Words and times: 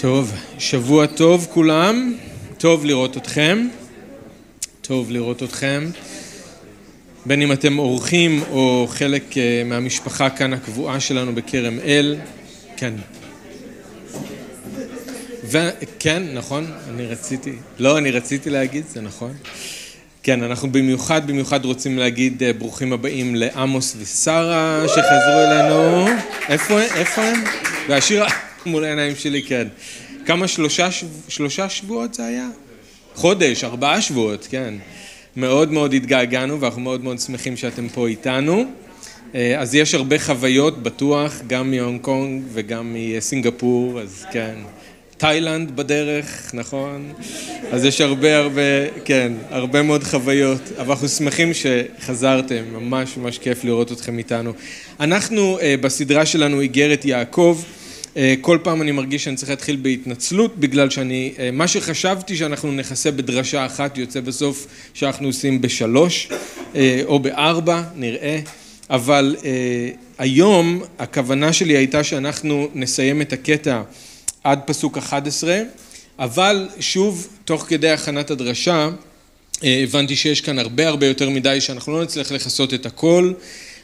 טוב, 0.00 0.32
שבוע 0.58 1.06
טוב 1.06 1.46
כולם, 1.50 2.14
טוב 2.58 2.84
לראות 2.84 3.16
אתכם, 3.16 3.68
טוב 4.82 5.10
לראות 5.10 5.42
אתכם, 5.42 5.90
בין 7.26 7.42
אם 7.42 7.52
אתם 7.52 7.78
אורחים 7.78 8.42
או 8.50 8.86
חלק 8.90 9.38
אה, 9.38 9.62
מהמשפחה 9.64 10.30
כאן 10.30 10.52
הקבועה 10.52 11.00
שלנו 11.00 11.34
בכרם 11.34 11.78
אל, 11.84 12.16
כן. 12.76 12.94
וכן, 15.44 16.22
נכון, 16.34 16.66
אני 16.88 17.06
רציתי, 17.06 17.52
לא, 17.78 17.98
אני 17.98 18.10
רציתי 18.10 18.50
להגיד, 18.50 18.84
זה 18.88 19.00
נכון. 19.00 19.32
כן, 20.22 20.42
אנחנו 20.42 20.72
במיוחד, 20.72 21.26
במיוחד 21.26 21.64
רוצים 21.64 21.98
להגיד 21.98 22.42
אה, 22.42 22.52
ברוכים 22.52 22.92
הבאים 22.92 23.34
לעמוס 23.34 23.96
ושרה 23.98 24.84
שחזרו 24.86 25.40
אלינו. 25.46 26.06
איפה, 26.48 26.80
איפה 26.80 27.22
הם? 27.22 27.44
והשיר 27.88 28.24
מול 28.68 28.84
העיניים 28.84 29.16
שלי, 29.16 29.42
כן. 29.42 29.68
כמה, 30.26 30.48
שלושה, 30.48 30.88
שלושה 31.28 31.68
שבועות 31.68 32.14
זה 32.14 32.26
היה? 32.26 32.48
חודש, 33.14 33.64
ארבעה 33.64 34.00
שבועות, 34.00 34.46
כן. 34.50 34.74
מאוד 35.36 35.72
מאוד 35.72 35.94
התגעגענו 35.94 36.60
ואנחנו 36.60 36.80
מאוד 36.80 37.04
מאוד 37.04 37.18
שמחים 37.18 37.56
שאתם 37.56 37.88
פה 37.88 38.08
איתנו. 38.08 38.64
אה, 39.34 39.60
אז 39.60 39.74
יש 39.74 39.94
הרבה 39.94 40.18
חוויות, 40.18 40.82
בטוח, 40.82 41.40
גם 41.46 41.70
מהונג 41.70 42.00
קונג 42.00 42.42
וגם 42.52 42.96
מסינגפור, 42.96 44.00
אז 44.00 44.26
כן. 44.32 44.54
תאילנד 45.18 45.76
בדרך, 45.76 46.50
נכון? 46.54 47.12
אז 47.72 47.84
יש 47.84 48.00
הרבה 48.00 48.38
הרבה, 48.38 48.90
כן, 49.04 49.32
הרבה 49.50 49.82
מאוד 49.82 50.04
חוויות, 50.04 50.60
אבל 50.78 50.90
אנחנו 50.90 51.08
שמחים 51.08 51.50
שחזרתם, 51.54 52.64
ממש 52.72 53.16
ממש 53.16 53.38
כיף 53.38 53.64
לראות 53.64 53.92
אתכם 53.92 54.18
איתנו. 54.18 54.52
אנחנו 55.00 55.58
אה, 55.58 55.74
בסדרה 55.80 56.26
שלנו 56.26 56.60
איגרת 56.60 57.04
יעקב, 57.04 57.62
כל 58.40 58.58
פעם 58.62 58.82
אני 58.82 58.92
מרגיש 58.92 59.24
שאני 59.24 59.36
צריך 59.36 59.50
להתחיל 59.50 59.76
בהתנצלות 59.76 60.56
בגלל 60.56 60.90
שאני, 60.90 61.34
אה, 61.38 61.50
מה 61.50 61.68
שחשבתי 61.68 62.36
שאנחנו 62.36 62.72
נכסה 62.72 63.10
בדרשה 63.10 63.66
אחת 63.66 63.98
יוצא 63.98 64.20
בסוף 64.20 64.66
שאנחנו 64.94 65.26
עושים 65.26 65.60
בשלוש 65.60 66.28
או 67.04 67.18
בארבע, 67.18 67.82
נראה, 67.96 68.40
אבל 68.90 69.36
היום 70.18 70.82
הכוונה 70.98 71.52
שלי 71.52 71.76
הייתה 71.76 72.04
שאנחנו 72.04 72.68
נסיים 72.74 73.22
את 73.22 73.32
הקטע 73.32 73.82
עד 74.44 74.60
פסוק 74.66 74.98
11, 74.98 75.58
אבל 76.18 76.68
שוב, 76.80 77.28
תוך 77.44 77.64
כדי 77.68 77.90
הכנת 77.90 78.30
הדרשה, 78.30 78.88
אה, 79.64 79.80
הבנתי 79.82 80.16
שיש 80.16 80.40
כאן 80.40 80.58
הרבה 80.58 80.88
הרבה 80.88 81.06
יותר 81.06 81.30
מדי 81.30 81.60
שאנחנו 81.60 81.92
לא 81.92 82.02
נצליח 82.02 82.32
לכסות 82.32 82.74
את 82.74 82.86
הכל, 82.86 83.32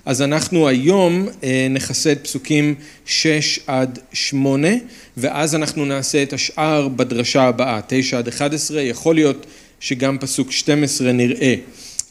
אז 0.07 0.23
אנחנו 0.23 0.69
היום 0.69 1.29
אה, 1.45 1.67
נכסה 1.71 2.13
את 2.13 2.25
פסוקים 2.25 2.75
6 3.07 3.61
עד 3.67 3.99
8, 4.13 4.69
ואז 5.17 5.55
אנחנו 5.55 5.85
נעשה 5.85 6.23
את 6.23 6.33
השאר 6.33 6.89
בדרשה 6.89 7.43
הבאה, 7.43 7.81
9 7.87 8.19
עד 8.19 8.29
11, 8.29 8.83
יכול 8.83 9.15
להיות 9.15 9.47
שגם 9.81 10.19
פסוק 10.19 10.53
12 10.53 11.13
נראה. 11.13 11.55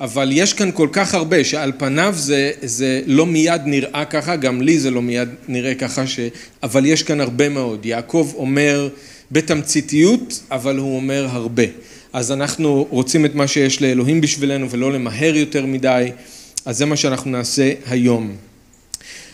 אבל 0.02 0.30
יש 0.32 0.54
כאן 0.54 0.72
כל 0.72 0.88
כך 0.92 1.14
הרבה 1.14 1.44
שעל 1.44 1.72
פניו 1.78 2.14
זה, 2.18 2.52
זה 2.62 3.02
לא 3.06 3.26
מיד 3.26 3.62
נראה 3.66 4.06
ככה, 4.06 4.36
גם 4.36 4.62
לי 4.62 4.80
זה 4.80 4.92
לא 4.92 5.02
מיד 5.02 5.30
נראה 5.48 5.76
ככה, 5.76 6.08
ש... 6.08 6.20
אבל 6.64 6.86
יש 6.86 7.04
כאן 7.04 7.22
הרבה 7.22 7.50
מאוד. 7.50 7.86
יעקב 7.86 8.32
אומר 8.36 8.90
בתמציתיות, 9.32 10.40
אבל 10.52 10.78
הוא 10.78 10.96
אומר 10.96 11.28
הרבה. 11.30 11.64
אז 12.14 12.32
אנחנו 12.32 12.88
רוצים 12.90 13.26
את 13.26 13.36
מה 13.36 13.48
שיש 13.48 13.82
לאלוהים 13.82 14.22
בשבילנו 14.22 14.70
ולא 14.70 14.94
למהר 14.94 15.36
יותר 15.36 15.66
מדי, 15.66 16.12
אז 16.66 16.78
זה 16.78 16.86
מה 16.86 16.95
שאנחנו 16.95 17.31
נעשה 17.31 17.72
היום. 17.86 18.36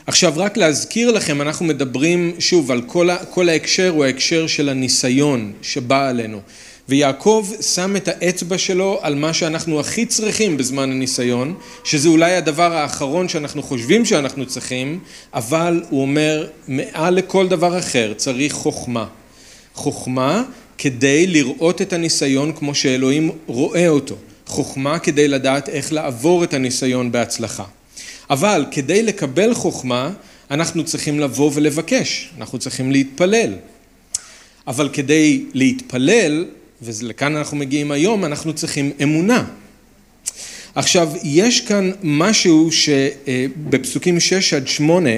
עכשיו 0.07 0.33
רק 0.35 0.57
להזכיר 0.57 1.11
לכם, 1.11 1.41
אנחנו 1.41 1.65
מדברים 1.65 2.33
שוב 2.39 2.71
על 2.71 2.81
כל. 2.81 3.09
כל 3.29 3.49
ההקשר 3.49 3.89
הוא 3.89 4.05
ההקשר 4.05 4.47
של 4.47 4.69
הניסיון 4.69 5.53
שבא 5.61 6.09
עלינו. 6.09 6.41
ויעקב 6.89 7.47
שם 7.61 7.95
את 7.95 8.07
האצבע 8.07 8.57
שלו 8.57 8.99
על 9.01 9.15
מה 9.15 9.33
שאנחנו 9.33 9.79
הכי 9.79 10.05
צריכים 10.05 10.57
בזמן 10.57 10.91
הניסיון, 10.91 11.55
שזה 11.83 12.09
אולי 12.09 12.35
הדבר 12.35 12.73
האחרון 12.73 13.29
שאנחנו 13.29 13.63
חושבים 13.63 14.05
שאנחנו 14.05 14.45
צריכים, 14.45 14.99
אבל 15.33 15.83
הוא 15.89 16.01
אומר, 16.01 16.47
מעל 16.67 17.13
לכל 17.13 17.47
דבר 17.47 17.79
אחר 17.79 18.13
צריך 18.17 18.53
חוכמה. 18.53 19.05
חוכמה 19.73 20.43
כדי 20.77 21.27
לראות 21.27 21.81
את 21.81 21.93
הניסיון 21.93 22.51
כמו 22.51 22.75
שאלוהים 22.75 23.31
רואה 23.47 23.87
אותו. 23.87 24.15
חוכמה 24.59 24.99
כדי 24.99 25.27
לדעת 25.27 25.69
איך 25.69 25.93
לעבור 25.93 26.43
את 26.43 26.53
הניסיון 26.53 27.11
בהצלחה. 27.11 27.63
אבל 28.29 28.65
כדי 28.71 29.03
לקבל 29.03 29.53
חוכמה, 29.53 30.11
אנחנו 30.51 30.83
צריכים 30.83 31.19
לבוא 31.19 31.51
ולבקש, 31.53 32.29
אנחנו 32.37 32.59
צריכים 32.59 32.91
להתפלל. 32.91 33.53
אבל 34.67 34.89
כדי 34.93 35.43
להתפלל, 35.53 36.45
ולכאן 36.81 37.35
אנחנו 37.35 37.57
מגיעים 37.57 37.91
היום, 37.91 38.25
אנחנו 38.25 38.53
צריכים 38.53 38.91
אמונה. 39.03 39.45
עכשיו, 40.75 41.09
יש 41.23 41.61
כאן 41.61 41.91
משהו 42.03 42.69
שבפסוקים 42.71 44.19
6 44.19 44.53
עד 44.53 44.67
8, 44.67 45.09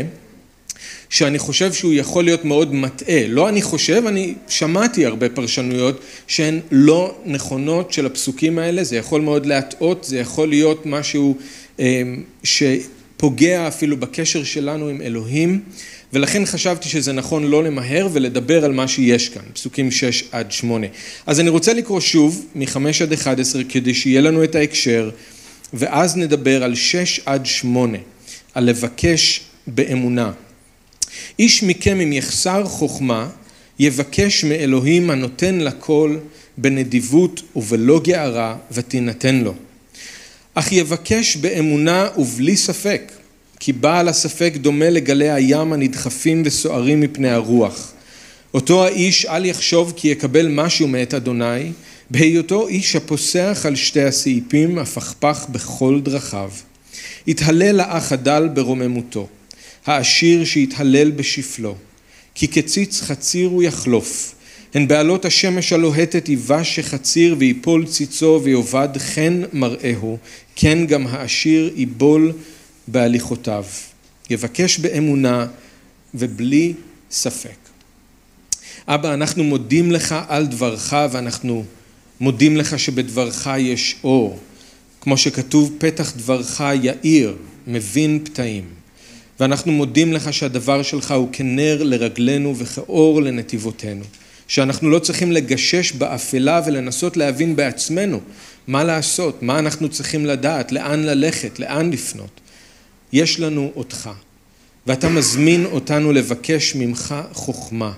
שאני 1.11 1.39
חושב 1.39 1.73
שהוא 1.73 1.93
יכול 1.93 2.23
להיות 2.23 2.45
מאוד 2.45 2.73
מטעה. 2.73 3.27
לא 3.27 3.49
אני 3.49 3.61
חושב, 3.61 4.03
אני 4.07 4.33
שמעתי 4.47 5.05
הרבה 5.05 5.29
פרשנויות 5.29 6.01
שהן 6.27 6.59
לא 6.71 7.15
נכונות 7.25 7.93
של 7.93 8.05
הפסוקים 8.05 8.59
האלה, 8.59 8.83
זה 8.83 8.95
יכול 8.95 9.21
מאוד 9.21 9.45
להטעות, 9.45 10.03
זה 10.03 10.19
יכול 10.19 10.49
להיות 10.49 10.85
משהו 10.85 11.37
אה, 11.79 12.01
שפוגע 12.43 13.67
אפילו 13.67 13.97
בקשר 13.97 14.43
שלנו 14.43 14.87
עם 14.87 15.01
אלוהים. 15.01 15.61
ולכן 16.13 16.45
חשבתי 16.45 16.89
שזה 16.89 17.13
נכון 17.13 17.43
לא 17.43 17.63
למהר 17.63 18.07
ולדבר 18.11 18.65
על 18.65 18.71
מה 18.71 18.87
שיש 18.87 19.29
כאן, 19.29 19.41
פסוקים 19.53 19.91
6 19.91 20.23
עד 20.31 20.51
8. 20.51 20.87
אז 21.25 21.39
אני 21.39 21.49
רוצה 21.49 21.73
לקרוא 21.73 21.99
שוב 21.99 22.45
מ-5 22.55 22.77
עד 23.01 23.13
11 23.13 23.63
כדי 23.69 23.93
שיהיה 23.93 24.21
לנו 24.21 24.43
את 24.43 24.55
ההקשר, 24.55 25.09
ואז 25.73 26.17
נדבר 26.17 26.63
על 26.63 26.75
6 26.75 27.21
עד 27.25 27.45
8, 27.45 27.97
על 28.53 28.63
לבקש 28.63 29.41
באמונה. 29.67 30.31
איש 31.39 31.63
מכם 31.63 31.99
אם 32.01 32.13
יחסר 32.13 32.65
חוכמה, 32.65 33.29
יבקש 33.79 34.43
מאלוהים 34.43 35.09
הנותן 35.09 35.59
לכל 35.59 36.17
בנדיבות 36.57 37.41
ובלא 37.55 38.01
גערה 38.03 38.55
ותינתן 38.71 39.35
לו. 39.35 39.53
אך 40.53 40.71
יבקש 40.71 41.35
באמונה 41.35 42.07
ובלי 42.17 42.57
ספק, 42.57 43.11
כי 43.59 43.73
בעל 43.73 44.07
הספק 44.07 44.53
דומה 44.55 44.89
לגלי 44.89 45.29
הים 45.29 45.73
הנדחפים 45.73 46.43
וסוערים 46.45 46.99
מפני 46.99 47.29
הרוח. 47.29 47.91
אותו 48.53 48.85
האיש 48.85 49.25
אל 49.25 49.45
יחשוב 49.45 49.93
כי 49.95 50.07
יקבל 50.07 50.47
משהו 50.47 50.87
מאת 50.87 51.13
אדוני, 51.13 51.71
בהיותו 52.09 52.67
איש 52.67 52.95
הפוסח 52.95 53.63
על 53.67 53.75
שתי 53.75 54.03
הסעיפים, 54.03 54.77
הפכפך 54.77 55.45
בכל 55.49 56.01
דרכיו. 56.03 56.51
יתהלל 57.27 57.79
האח 57.79 58.11
הדל 58.11 58.49
ברוממותו, 58.53 59.27
העשיר 59.85 60.45
שיתהלל 60.45 61.11
בשפלו, 61.11 61.75
כי 62.35 62.47
כציץ 62.47 63.01
חציר 63.01 63.49
הוא 63.49 63.63
יחלוף. 63.63 64.35
הן 64.73 64.87
בעלות 64.87 65.25
השמש 65.25 65.73
הלוהטת 65.73 66.29
יבש 66.29 66.75
שחציר 66.75 67.35
ויפול 67.39 67.85
ציצו 67.85 68.39
ויאבד 68.43 68.89
חן 68.97 69.41
מראהו, 69.53 70.17
כן 70.55 70.85
גם 70.85 71.07
העשיר 71.07 71.73
יבול 71.75 72.33
בהליכותיו, 72.87 73.65
יבקש 74.29 74.79
באמונה 74.79 75.47
ובלי 76.13 76.73
ספק. 77.11 77.57
אבא, 78.87 79.13
אנחנו 79.13 79.43
מודים 79.43 79.91
לך 79.91 80.15
על 80.27 80.45
דברך 80.45 80.93
ואנחנו 81.11 81.63
מודים 82.19 82.57
לך 82.57 82.79
שבדברך 82.79 83.49
יש 83.59 83.95
אור. 84.03 84.39
כמו 85.01 85.17
שכתוב, 85.17 85.75
פתח 85.77 86.13
דברך 86.17 86.63
יאיר, 86.83 87.35
מבין 87.67 88.19
פתאים. 88.23 88.80
ואנחנו 89.41 89.71
מודים 89.71 90.13
לך 90.13 90.33
שהדבר 90.33 90.83
שלך 90.83 91.11
הוא 91.11 91.29
כנר 91.31 91.83
לרגלינו 91.83 92.57
וכאור 92.57 93.21
לנתיבותינו. 93.21 94.03
שאנחנו 94.47 94.89
לא 94.89 94.99
צריכים 94.99 95.31
לגשש 95.31 95.91
באפלה 95.91 96.61
ולנסות 96.65 97.17
להבין 97.17 97.55
בעצמנו 97.55 98.19
מה 98.67 98.83
לעשות, 98.83 99.43
מה 99.43 99.59
אנחנו 99.59 99.89
צריכים 99.89 100.25
לדעת, 100.25 100.71
לאן 100.71 101.03
ללכת, 101.03 101.59
לאן 101.59 101.91
לפנות. 101.91 102.41
יש 103.13 103.39
לנו 103.39 103.71
אותך, 103.75 104.09
ואתה 104.87 105.09
מזמין 105.09 105.65
אותנו 105.65 106.11
לבקש 106.11 106.75
ממך 106.75 107.15
חוכמה, 107.33 107.91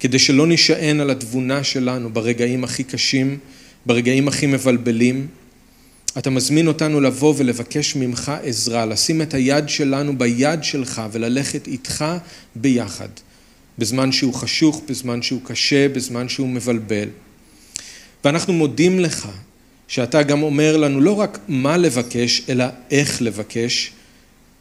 כדי 0.00 0.18
שלא 0.18 0.46
נשען 0.46 1.00
על 1.00 1.10
התבונה 1.10 1.64
שלנו 1.64 2.12
ברגעים 2.12 2.64
הכי 2.64 2.84
קשים, 2.84 3.38
ברגעים 3.86 4.28
הכי 4.28 4.46
מבלבלים. 4.46 5.26
אתה 6.18 6.30
מזמין 6.30 6.68
אותנו 6.68 7.00
לבוא 7.00 7.34
ולבקש 7.36 7.96
ממך 7.96 8.32
עזרה, 8.42 8.86
לשים 8.86 9.22
את 9.22 9.34
היד 9.34 9.68
שלנו 9.68 10.18
ביד 10.18 10.64
שלך 10.64 11.02
וללכת 11.12 11.66
איתך 11.66 12.04
ביחד, 12.56 13.08
בזמן 13.78 14.12
שהוא 14.12 14.34
חשוך, 14.34 14.82
בזמן 14.88 15.22
שהוא 15.22 15.40
קשה, 15.44 15.88
בזמן 15.88 16.28
שהוא 16.28 16.48
מבלבל. 16.48 17.08
ואנחנו 18.24 18.52
מודים 18.52 19.00
לך 19.00 19.28
שאתה 19.88 20.22
גם 20.22 20.42
אומר 20.42 20.76
לנו 20.76 21.00
לא 21.00 21.12
רק 21.12 21.38
מה 21.48 21.76
לבקש, 21.76 22.42
אלא 22.48 22.64
איך 22.90 23.22
לבקש, 23.22 23.92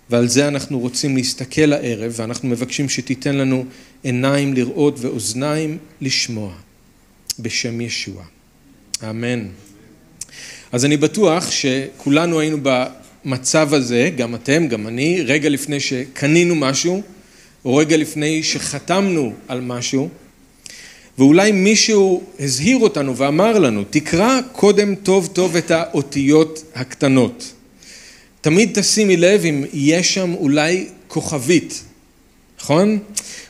ועל 0.10 0.28
זה 0.28 0.48
אנחנו 0.48 0.80
רוצים 0.80 1.16
להסתכל 1.16 1.74
הערב, 1.74 2.14
ואנחנו 2.16 2.50
מבקשים 2.50 2.90
שתיתן 2.90 3.36
לנו 3.36 3.66
עיניים 4.04 4.54
לראות 4.54 4.96
ואוזניים 5.00 5.78
לשמוע. 6.02 6.54
בשם 7.40 7.82
ישוע. 7.82 8.24
אמן. 9.10 9.48
אז 10.72 10.86
אני 10.86 10.98
בטוח 10.98 11.52
שכולנו 11.52 12.40
היינו 12.40 12.58
במצב 12.64 13.74
הזה, 13.74 14.10
גם 14.18 14.36
אתם, 14.36 14.68
גם 14.68 14.88
אני, 14.88 15.22
רגע 15.22 15.50
לפני 15.50 15.80
שקנינו 15.80 16.56
משהו, 16.56 17.02
או 17.66 17.76
רגע 17.76 17.98
לפני 17.98 18.44
שחתמנו 18.44 19.34
על 19.48 19.62
משהו, 19.62 20.10
ואולי 21.18 21.52
מישהו 21.52 22.24
הזהיר 22.40 22.78
אותנו 22.78 23.18
ואמר 23.18 23.60
לנו, 23.60 23.84
תקרא 23.90 24.40
קודם 24.52 24.96
טוב 24.96 25.30
טוב 25.34 25.56
את 25.56 25.72
האותיות 25.72 26.64
הקטנות. 26.76 27.54
תמיד 28.42 28.70
תשימי 28.74 29.18
לב 29.18 29.46
אם 29.46 29.64
יש 29.74 30.14
שם 30.14 30.34
אולי 30.34 30.88
כוכבית, 31.08 31.84
נכון? 32.60 33.00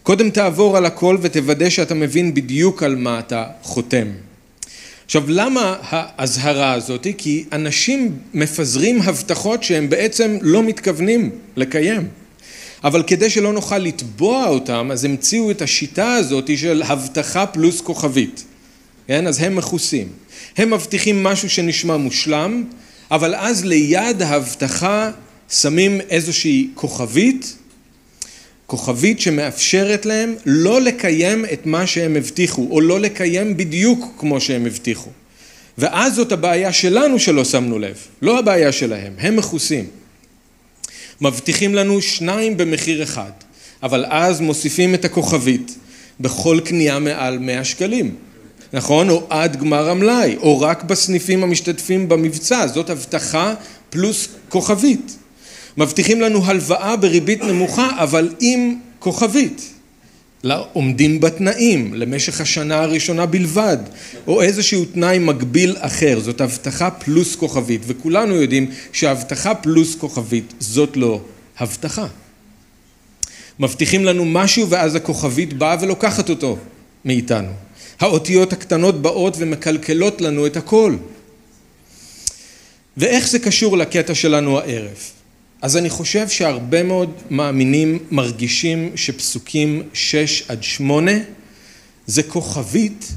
קודם 0.04 0.30
תעבור 0.30 0.78
על 0.78 0.86
הכל 0.86 1.18
ותוודא 1.22 1.70
שאתה 1.70 1.94
מבין 1.94 2.34
בדיוק 2.34 2.84
על 2.84 2.96
מה 2.96 3.20
אתה 3.20 3.46
חותם. 3.62 4.08
עכשיו 5.12 5.24
למה 5.28 5.76
האזהרה 5.82 6.74
הזאת? 6.74 7.08
כי 7.18 7.44
אנשים 7.52 8.18
מפזרים 8.34 9.02
הבטחות 9.02 9.64
שהם 9.64 9.90
בעצם 9.90 10.38
לא 10.42 10.64
מתכוונים 10.64 11.30
לקיים. 11.56 12.08
אבל 12.84 13.04
כדי 13.04 13.30
שלא 13.30 13.54
נוכל 13.54 13.78
לתבוע 13.78 14.48
אותם, 14.48 14.90
אז 14.92 15.06
המציאו 15.06 15.52
את 15.52 15.62
השיטה 15.62 16.14
הזאת 16.14 16.58
של 16.58 16.84
הבטחה 16.86 17.46
פלוס 17.46 17.82
כוכבית. 17.82 18.44
כן? 19.08 19.28
אז 19.28 19.40
הם 19.40 19.56
מכוסים. 19.56 20.08
הם 20.58 20.74
מבטיחים 20.74 21.24
משהו 21.24 21.50
שנשמע 21.50 21.98
מושלם, 21.98 22.64
אבל 23.12 23.36
אז 23.36 23.66
ליד 23.66 24.22
ההבטחה 24.22 25.12
שמים 25.50 26.02
איזושהי 26.10 26.68
כוכבית, 26.76 27.56
כוכבית 28.72 29.20
שמאפשרת 29.20 30.06
להם 30.06 30.36
לא 30.46 30.82
לקיים 30.82 31.46
את 31.54 31.66
מה 31.66 31.88
שהם 31.88 32.16
הבטיחו, 32.16 32.68
או 32.72 32.82
לא 32.82 33.00
לקיים 33.00 33.58
בדיוק 33.58 34.14
כמו 34.18 34.42
שהם 34.42 34.66
הבטיחו. 34.66 35.10
ואז 35.78 36.16
זאת 36.16 36.32
הבעיה 36.32 36.74
שלנו 36.74 37.20
שלא 37.20 37.46
שמנו 37.46 37.80
לב, 37.80 37.98
לא 38.22 38.40
הבעיה 38.40 38.72
שלהם, 38.72 39.14
הם 39.18 39.36
מכוסים. 39.36 39.86
מבטיחים 41.22 41.76
לנו 41.76 42.02
שניים 42.02 42.58
במחיר 42.58 43.04
אחד, 43.04 43.32
אבל 43.84 44.06
אז 44.10 44.42
מוסיפים 44.42 44.94
את 44.94 45.06
הכוכבית 45.06 45.78
בכל 46.20 46.60
קנייה 46.66 47.00
מעל 47.00 47.40
100 47.40 47.64
שקלים, 47.64 48.16
נכון? 48.74 49.10
או 49.10 49.28
עד 49.30 49.56
גמר 49.56 49.90
המלאי, 49.90 50.36
או 50.38 50.62
רק 50.62 50.84
בסניפים 50.84 51.44
המשתתפים 51.44 52.10
במבצע, 52.10 52.68
זאת 52.68 52.90
הבטחה 52.90 53.54
פלוס 53.90 54.28
כוכבית. 54.50 55.18
מבטיחים 55.78 56.22
לנו 56.22 56.46
הלוואה 56.46 56.96
בריבית 56.96 57.44
נמוכה, 57.44 57.90
אבל 57.98 58.34
עם 58.40 58.76
כוכבית. 59.00 59.74
עומדים 60.74 61.20
בתנאים 61.20 61.94
למשך 61.94 62.42
השנה 62.42 62.82
הראשונה 62.82 63.26
בלבד, 63.26 63.78
או 64.28 64.42
איזשהו 64.42 64.86
תנאי 64.86 65.20
מקביל 65.20 65.76
אחר, 65.80 66.20
זאת 66.20 66.42
הבטחה 66.42 66.92
פלוס 66.92 67.36
כוכבית, 67.36 67.82
וכולנו 67.88 68.36
יודעים 68.36 68.72
שהבטחה 68.94 69.56
פלוס 69.56 69.96
כוכבית 69.96 70.54
זאת 70.60 70.98
לא 70.98 71.22
הבטחה. 71.60 72.08
מבטיחים 73.60 74.06
לנו 74.06 74.26
משהו 74.26 74.70
ואז 74.70 74.96
הכוכבית 74.96 75.54
באה 75.54 75.76
ולוקחת 75.82 76.30
אותו 76.30 76.58
מאיתנו. 77.06 77.52
האותיות 78.00 78.54
הקטנות 78.54 79.02
באות 79.02 79.34
ומקלקלות 79.38 80.22
לנו 80.22 80.46
את 80.46 80.58
הכל. 80.58 80.96
ואיך 82.98 83.28
זה 83.28 83.40
קשור 83.40 83.78
לקטע 83.78 84.16
שלנו 84.16 84.60
הערב? 84.60 84.98
אז 85.62 85.78
אני 85.78 85.90
חושב 85.90 86.30
שהרבה 86.30 86.84
מאוד 86.84 87.14
מאמינים 87.30 88.00
מרגישים 88.12 88.92
שפסוקים 88.96 89.84
שש 89.94 90.44
עד 90.48 90.64
שמונה 90.64 91.18
זה 92.06 92.24
כוכבית 92.24 93.12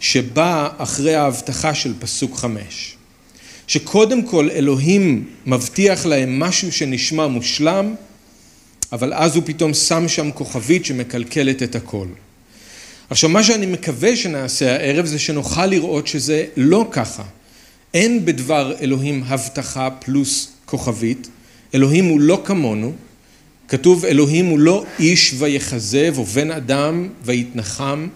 שבאה 0.00 0.68
אחרי 0.78 1.14
ההבטחה 1.14 1.74
של 1.74 1.94
פסוק 2.00 2.36
חמש. 2.36 2.96
שקודם 3.66 4.22
כל 4.22 4.48
אלוהים 4.50 5.28
מבטיח 5.46 6.06
להם 6.06 6.40
משהו 6.40 6.72
שנשמע 6.72 7.26
מושלם, 7.26 7.94
אבל 8.92 9.14
אז 9.14 9.36
הוא 9.36 9.42
פתאום 9.46 9.74
שם 9.74 10.08
שם 10.08 10.30
כוכבית 10.30 10.84
שמקלקלת 10.84 11.62
את 11.62 11.74
הכל. 11.74 12.06
עכשיו 13.10 13.30
מה 13.30 13.42
שאני 13.42 13.66
מקווה 13.66 14.16
שנעשה 14.16 14.76
הערב 14.76 15.06
זה 15.06 15.18
שנוכל 15.18 15.66
לראות 15.66 16.06
שזה 16.06 16.44
לא 16.56 16.88
ככה. 16.90 17.22
אין 17.94 18.24
בדבר 18.24 18.74
אלוהים 18.80 19.24
הבטחה 19.26 19.90
פלוס 19.90 20.48
כוכבית, 20.66 21.28
אלוהים 21.74 22.04
הוא 22.04 22.20
לא 22.20 22.42
כמונו, 22.44 22.92
כתוב 23.68 24.04
אלוהים 24.04 24.46
הוא 24.46 24.58
לא 24.58 24.84
איש 24.98 25.34
ויכזב 25.38 26.14
או 26.18 26.24
בן 26.24 26.50
אדם 26.50 27.08
ויתנחם, 27.24 28.08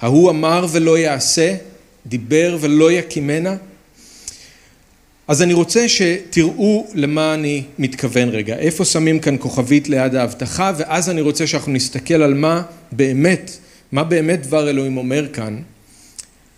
ההוא 0.00 0.30
אמר 0.30 0.66
ולא 0.72 0.98
יעשה, 0.98 1.54
דיבר 2.06 2.58
ולא 2.60 2.92
יקימנה. 2.92 3.56
אז 5.28 5.42
אני 5.42 5.52
רוצה 5.52 5.88
שתראו 5.88 6.86
למה 6.94 7.34
אני 7.34 7.62
מתכוון 7.78 8.28
רגע, 8.28 8.56
איפה 8.58 8.84
שמים 8.84 9.18
כאן 9.18 9.36
כוכבית 9.38 9.88
ליד 9.88 10.14
ההבטחה? 10.14 10.72
ואז 10.76 11.10
אני 11.10 11.20
רוצה 11.20 11.46
שאנחנו 11.46 11.72
נסתכל 11.72 12.22
על 12.22 12.34
מה 12.34 12.62
באמת, 12.92 13.50
מה 13.92 14.04
באמת 14.04 14.46
דבר 14.46 14.70
אלוהים 14.70 14.96
אומר 14.96 15.32
כאן 15.32 15.58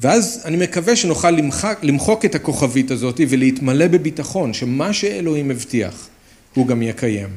ואז 0.00 0.42
אני 0.44 0.56
מקווה 0.56 0.96
שנוכל 0.96 1.30
למחק, 1.30 1.78
למחוק 1.82 2.24
את 2.24 2.34
הכוכבית 2.34 2.90
הזאת 2.90 3.20
ולהתמלא 3.28 3.86
בביטחון 3.86 4.52
שמה 4.52 4.92
שאלוהים 4.92 5.50
הבטיח 5.50 6.08
הוא 6.54 6.66
גם 6.66 6.82
יקיים. 6.82 7.28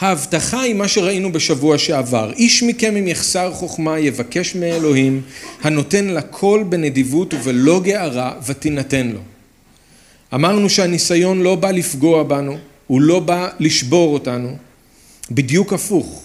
ההבטחה 0.00 0.60
היא 0.60 0.74
מה 0.74 0.88
שראינו 0.88 1.32
בשבוע 1.32 1.78
שעבר, 1.78 2.32
איש 2.32 2.62
מכם 2.62 2.96
אם 2.96 3.08
יחסר 3.08 3.52
חוכמה 3.52 3.98
יבקש 3.98 4.54
מאלוהים 4.54 5.22
הנותן 5.62 6.06
לכל 6.06 6.64
בנדיבות 6.68 7.34
ובלא 7.34 7.80
גערה 7.80 8.34
ותינתן 8.46 9.06
לו. 9.06 9.20
אמרנו 10.34 10.70
שהניסיון 10.70 11.42
לא 11.42 11.54
בא 11.54 11.70
לפגוע 11.70 12.22
בנו, 12.22 12.56
הוא 12.86 13.00
לא 13.00 13.20
בא 13.20 13.48
לשבור 13.60 14.14
אותנו, 14.14 14.56
בדיוק 15.30 15.72
הפוך. 15.72 16.22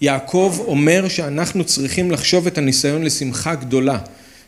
יעקב 0.00 0.56
אומר 0.66 1.08
שאנחנו 1.08 1.64
צריכים 1.64 2.10
לחשוב 2.10 2.46
את 2.46 2.58
הניסיון 2.58 3.02
לשמחה 3.02 3.54
גדולה 3.54 3.98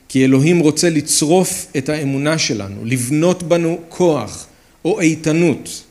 כי 0.09 0.25
אלוהים 0.25 0.59
רוצה 0.59 0.91
לצרוף 0.91 1.67
את 1.77 1.89
האמונה 1.89 2.39
שלנו, 2.39 2.85
לבנות 2.85 3.43
בנו 3.43 3.79
כוח 3.89 4.47
או 4.85 5.01
איתנות. 5.01 5.83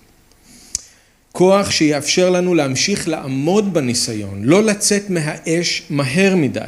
כוח 1.31 1.71
שיאפשר 1.71 2.29
לנו 2.29 2.55
להמשיך 2.55 3.07
לעמוד 3.07 3.73
בניסיון, 3.73 4.43
לא 4.43 4.63
לצאת 4.63 5.09
מהאש 5.09 5.83
מהר 5.89 6.35
מדי. 6.35 6.59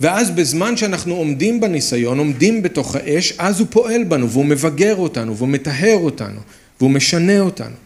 ואז 0.00 0.30
בזמן 0.30 0.76
שאנחנו 0.76 1.14
עומדים 1.14 1.60
בניסיון, 1.60 2.18
עומדים 2.18 2.62
בתוך 2.62 2.96
האש, 2.96 3.32
אז 3.38 3.60
הוא 3.60 3.66
פועל 3.70 4.04
בנו 4.04 4.30
והוא 4.30 4.44
מבגר 4.44 4.96
אותנו 4.96 5.36
והוא 5.36 5.48
מטהר 5.48 5.96
אותנו 5.96 6.40
והוא 6.80 6.90
משנה 6.90 7.40
אותנו. 7.40 7.76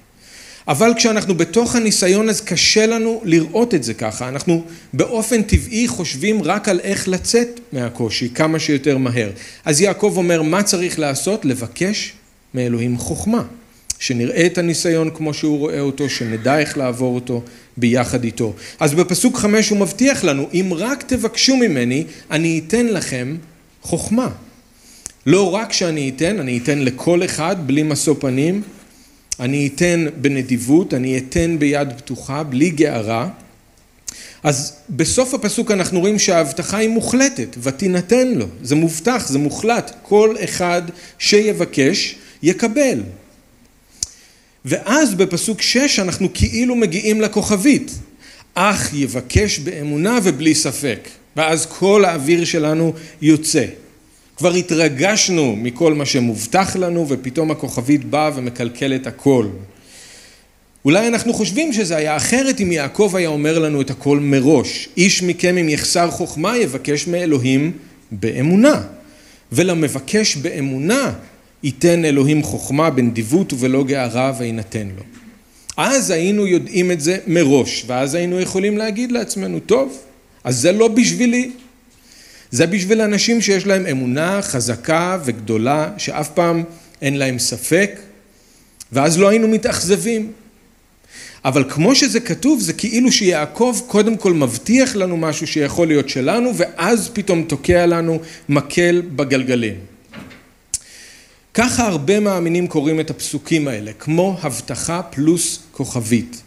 אבל 0.73 0.93
כשאנחנו 0.97 1.35
בתוך 1.35 1.77
הניסיון 1.77 2.29
אז 2.29 2.41
קשה 2.41 2.87
לנו 2.87 3.21
לראות 3.25 3.75
את 3.75 3.83
זה 3.83 3.95
ככה, 3.95 4.29
אנחנו 4.29 4.65
באופן 4.93 5.43
טבעי 5.43 5.89
חושבים 5.89 6.43
רק 6.43 6.69
על 6.69 6.81
איך 6.81 7.09
לצאת 7.09 7.61
מהקושי 7.73 8.29
כמה 8.35 8.59
שיותר 8.59 8.99
מהר. 8.99 9.31
אז 9.65 9.81
יעקב 9.81 10.15
אומר 10.17 10.43
מה 10.43 10.63
צריך 10.63 10.99
לעשות? 10.99 11.45
לבקש 11.45 12.13
מאלוהים 12.55 12.99
חוכמה, 12.99 13.43
שנראה 13.99 14.47
את 14.47 14.59
הניסיון 14.59 15.11
כמו 15.15 15.35
שהוא 15.35 15.59
רואה 15.59 15.81
אותו, 15.81 16.11
שנדע 16.11 16.59
איך 16.59 16.79
לעבור 16.79 17.15
אותו 17.15 17.43
ביחד 17.77 18.25
איתו. 18.25 18.55
אז 18.81 18.95
בפסוק 18.95 19.37
חמש 19.37 19.69
הוא 19.69 19.79
מבטיח 19.79 20.25
לנו, 20.25 20.49
אם 20.55 20.73
רק 20.77 21.03
תבקשו 21.03 21.57
ממני, 21.57 22.05
אני 22.31 22.61
אתן 22.67 22.87
לכם 22.87 23.37
חוכמה. 23.83 24.29
לא 25.27 25.55
רק 25.55 25.73
שאני 25.73 26.13
אתן, 26.17 26.41
אני 26.41 26.59
אתן 26.59 26.79
לכל 26.79 27.25
אחד 27.25 27.57
בלי 27.67 27.83
משוא 27.83 28.15
פנים, 28.21 28.63
אני 29.43 29.71
אתן 29.75 30.07
בנדיבות, 30.17 30.95
אני 30.95 31.19
אתן 31.19 31.57
ביד 31.59 31.89
פתוחה, 31.97 32.43
בלי 32.43 32.71
גערה. 32.71 33.29
אז 34.43 34.73
בסוף 34.91 35.35
הפסוק 35.35 35.71
אנחנו 35.71 36.01
רואים 36.01 36.19
שההבטחה 36.19 36.77
היא 36.77 36.89
מוחלטת, 36.89 37.57
ותינתן 37.63 38.29
לו, 38.29 38.47
זה 38.63 38.75
מובטח, 38.75 39.29
זה 39.29 39.39
מוחלט, 39.39 39.91
כל 40.03 40.35
אחד 40.45 40.83
שיבקש 41.19 42.15
יקבל. 42.43 43.01
ואז 44.65 45.15
בפסוק 45.15 45.63
שש 45.63 45.99
אנחנו 45.99 46.29
כאילו 46.35 46.75
מגיעים 46.75 47.21
לכוכבית, 47.21 47.93
אך 48.55 48.95
יבקש 48.95 49.59
באמונה 49.59 50.19
ובלי 50.23 50.55
ספק, 50.55 51.09
ואז 51.37 51.67
כל 51.67 52.05
האוויר 52.05 52.45
שלנו 52.45 52.93
יוצא. 53.23 53.65
כבר 54.37 54.55
התרגשנו 54.55 55.57
מכל 55.57 55.95
מה 55.95 56.07
שמובטח 56.07 56.77
לנו 56.77 57.09
ופתאום 57.09 57.51
הכוכבית 57.51 58.05
באה 58.05 58.31
ומקלקלת 58.35 59.07
הכל. 59.07 59.47
אולי 60.85 61.09
אנחנו 61.09 61.35
חושבים 61.35 61.73
שזה 61.73 61.97
היה 61.97 62.17
אחרת 62.17 62.61
אם 62.61 62.73
יעקב 62.73 63.13
היה 63.17 63.29
אומר 63.29 63.59
לנו 63.59 63.81
את 63.81 63.91
הכל 63.91 64.19
מראש. 64.19 64.89
איש 64.97 65.23
מכם 65.23 65.59
אם 65.59 65.69
יחסר 65.69 66.11
חוכמה 66.11 66.59
יבקש 66.59 67.07
מאלוהים 67.07 67.73
באמונה. 68.11 68.83
ולמבקש 69.53 70.37
באמונה 70.37 71.13
ייתן 71.63 72.05
אלוהים 72.05 72.43
חוכמה 72.43 72.91
בנדיבות 72.91 73.53
ובלא 73.53 73.85
גערה 73.85 74.33
ויינתן 74.39 74.89
לו. 74.97 75.03
אז 75.77 76.11
היינו 76.11 76.47
יודעים 76.47 76.91
את 76.91 77.01
זה 77.01 77.19
מראש, 77.27 77.85
ואז 77.87 78.15
היינו 78.15 78.41
יכולים 78.41 78.79
להגיד 78.79 79.13
לעצמנו, 79.13 79.61
טוב, 79.61 79.99
אז 80.45 80.59
זה 80.59 80.73
לא 80.73 80.89
בשבילי. 80.89 81.51
זה 82.53 82.67
בשביל 82.67 83.01
אנשים 83.01 83.41
שיש 83.41 83.67
להם 83.67 83.87
אמונה 83.87 84.43
חזקה 84.43 85.19
וגדולה, 85.25 85.91
שאף 85.99 86.29
פעם 86.29 86.65
אין 87.03 87.17
להם 87.17 87.39
ספק, 87.39 87.99
ואז 88.93 89.19
לא 89.19 89.29
היינו 89.29 89.49
מתאכזבים. 89.49 90.33
אבל 91.45 91.65
כמו 91.71 91.95
שזה 91.95 92.21
כתוב, 92.21 92.61
זה 92.61 92.73
כאילו 92.73 93.13
שיעקב 93.13 93.81
קודם 93.87 94.17
כל 94.17 94.33
מבטיח 94.33 94.97
לנו 94.97 95.17
משהו 95.17 95.47
שיכול 95.47 95.87
להיות 95.87 96.09
שלנו, 96.09 96.53
ואז 96.57 97.11
פתאום 97.13 97.43
תוקע 97.43 97.87
לנו 97.87 98.21
מקל 98.49 99.03
בגלגלים. 99.17 99.75
ככה 101.55 101.87
הרבה 101.87 102.21
מאמינים 102.21 102.67
קוראים 102.67 103.01
את 103.01 103.11
הפסוקים 103.11 103.69
האלה, 103.69 103.93
כמו 103.93 104.39
הבטחה 104.43 105.03
פלוס 105.03 105.59
כוכבית. 105.73 106.43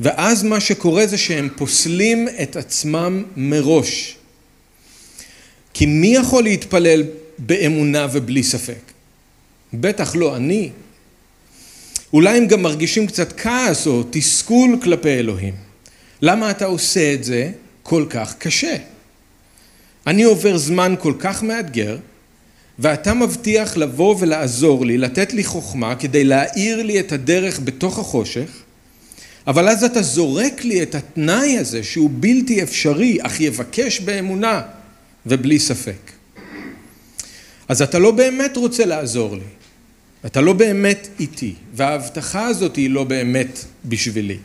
ואז 0.00 0.42
מה 0.42 0.60
שקורה 0.60 1.06
זה 1.06 1.18
שהם 1.18 1.48
פוסלים 1.56 2.28
את 2.42 2.56
עצמם 2.56 3.22
מראש. 3.36 4.16
כי 5.78 5.86
מי 5.86 6.06
יכול 6.06 6.42
להתפלל 6.42 7.02
באמונה 7.38 8.06
ובלי 8.12 8.42
ספק? 8.42 8.92
בטח 9.74 10.16
לא 10.16 10.36
אני. 10.36 10.70
אולי 12.12 12.38
הם 12.38 12.46
גם 12.46 12.62
מרגישים 12.62 13.06
קצת 13.06 13.40
כעס 13.40 13.86
או 13.86 14.02
תסכול 14.10 14.78
כלפי 14.82 15.08
אלוהים. 15.08 15.54
למה 16.22 16.50
אתה 16.50 16.64
עושה 16.64 17.14
את 17.14 17.24
זה 17.24 17.50
כל 17.82 18.06
כך 18.10 18.34
קשה? 18.38 18.76
אני 20.06 20.22
עובר 20.22 20.58
זמן 20.58 20.94
כל 20.98 21.14
כך 21.18 21.42
מאתגר, 21.42 21.96
ואתה 22.78 23.14
מבטיח 23.14 23.76
לבוא 23.76 24.16
ולעזור 24.18 24.86
לי, 24.86 24.98
לתת 24.98 25.32
לי 25.32 25.44
חוכמה 25.44 25.94
כדי 25.94 26.24
להאיר 26.24 26.82
לי 26.82 27.00
את 27.00 27.12
הדרך 27.12 27.60
בתוך 27.64 27.98
החושך, 27.98 28.50
אבל 29.46 29.68
אז 29.68 29.84
אתה 29.84 30.02
זורק 30.02 30.64
לי 30.64 30.82
את 30.82 30.94
התנאי 30.94 31.58
הזה 31.58 31.82
שהוא 31.84 32.10
בלתי 32.12 32.62
אפשרי, 32.62 33.18
אך 33.22 33.40
יבקש 33.40 34.00
באמונה 34.00 34.62
ובלי 35.26 35.58
ספק. 35.58 36.12
אז 37.68 37.82
אתה 37.82 37.98
לא 37.98 38.10
באמת 38.10 38.56
רוצה 38.56 38.84
לעזור 38.84 39.36
לי, 39.36 39.48
אתה 40.26 40.40
לא 40.40 40.52
באמת 40.52 41.08
איתי, 41.20 41.54
וההבטחה 41.74 42.46
הזאת 42.46 42.76
היא 42.76 42.90
לא 42.90 43.04
באמת 43.04 43.64
בשבילי. 43.84 44.38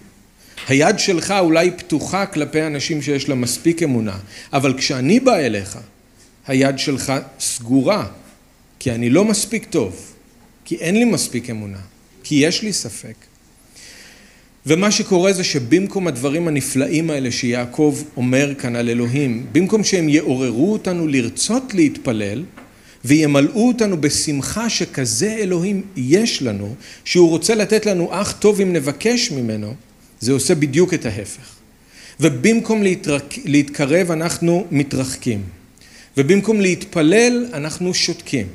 היד 0.68 1.00
שלך 1.00 1.34
אולי 1.40 1.72
פתוחה 1.72 2.26
כלפי 2.26 2.62
אנשים 2.62 3.02
שיש 3.02 3.30
לה 3.30 3.36
מספיק 3.36 3.84
אמונה, 3.84 4.18
אבל 4.54 4.78
כשאני 4.78 5.20
בא 5.20 5.36
אליך, 5.36 5.78
היד 6.48 6.80
שלך 6.80 7.14
סגורה, 7.40 8.08
כי 8.80 8.92
אני 8.92 9.10
לא 9.10 9.26
מספיק 9.26 9.66
טוב, 9.66 10.14
כי 10.66 10.76
אין 10.76 10.96
לי 10.96 11.06
מספיק 11.06 11.50
אמונה, 11.50 11.80
כי 12.24 12.36
יש 12.36 12.62
לי 12.62 12.74
ספק. 12.74 13.16
ומה 14.66 14.92
שקורה 14.92 15.34
זה 15.34 15.44
שבמקום 15.44 16.08
הדברים 16.08 16.48
הנפלאים 16.48 17.10
האלה 17.10 17.32
שיעקב 17.32 17.98
אומר 18.18 18.54
כאן 18.56 18.76
על 18.76 18.90
אלוהים, 18.90 19.46
במקום 19.52 19.84
שהם 19.84 20.10
יעוררו 20.10 20.74
אותנו 20.74 21.08
לרצות 21.08 21.74
להתפלל 21.74 22.44
וימלאו 23.06 23.68
אותנו 23.68 24.02
בשמחה 24.02 24.70
שכזה 24.70 25.36
אלוהים 25.40 25.82
יש 25.96 26.42
לנו, 26.42 26.76
שהוא 27.06 27.30
רוצה 27.30 27.56
לתת 27.56 27.86
לנו 27.86 28.10
אח 28.12 28.32
טוב 28.32 28.62
אם 28.62 28.74
נבקש 28.74 29.32
ממנו, 29.32 29.74
זה 30.20 30.32
עושה 30.32 30.56
בדיוק 30.56 30.94
את 30.94 31.06
ההפך. 31.06 31.56
ובמקום 32.20 32.84
להתרק... 32.84 33.34
להתקרב 33.46 34.12
אנחנו 34.12 34.66
מתרחקים. 34.72 35.42
ובמקום 36.18 36.62
להתפלל 36.62 37.46
אנחנו 37.54 37.94
שותקים. 37.94 38.48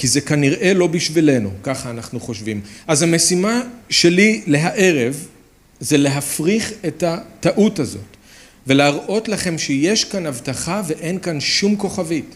כי 0.00 0.08
זה 0.08 0.20
כנראה 0.20 0.74
לא 0.74 0.86
בשבילנו, 0.86 1.50
ככה 1.62 1.90
אנחנו 1.90 2.20
חושבים. 2.20 2.60
אז 2.86 3.02
המשימה 3.02 3.62
שלי 3.88 4.42
להערב 4.46 5.26
זה 5.80 5.96
להפריך 5.96 6.72
את 6.86 7.02
הטעות 7.02 7.78
הזאת 7.78 8.16
ולהראות 8.66 9.28
לכם 9.28 9.58
שיש 9.58 10.04
כאן 10.04 10.26
הבטחה 10.26 10.82
ואין 10.86 11.18
כאן 11.18 11.40
שום 11.40 11.76
כוכבית. 11.76 12.34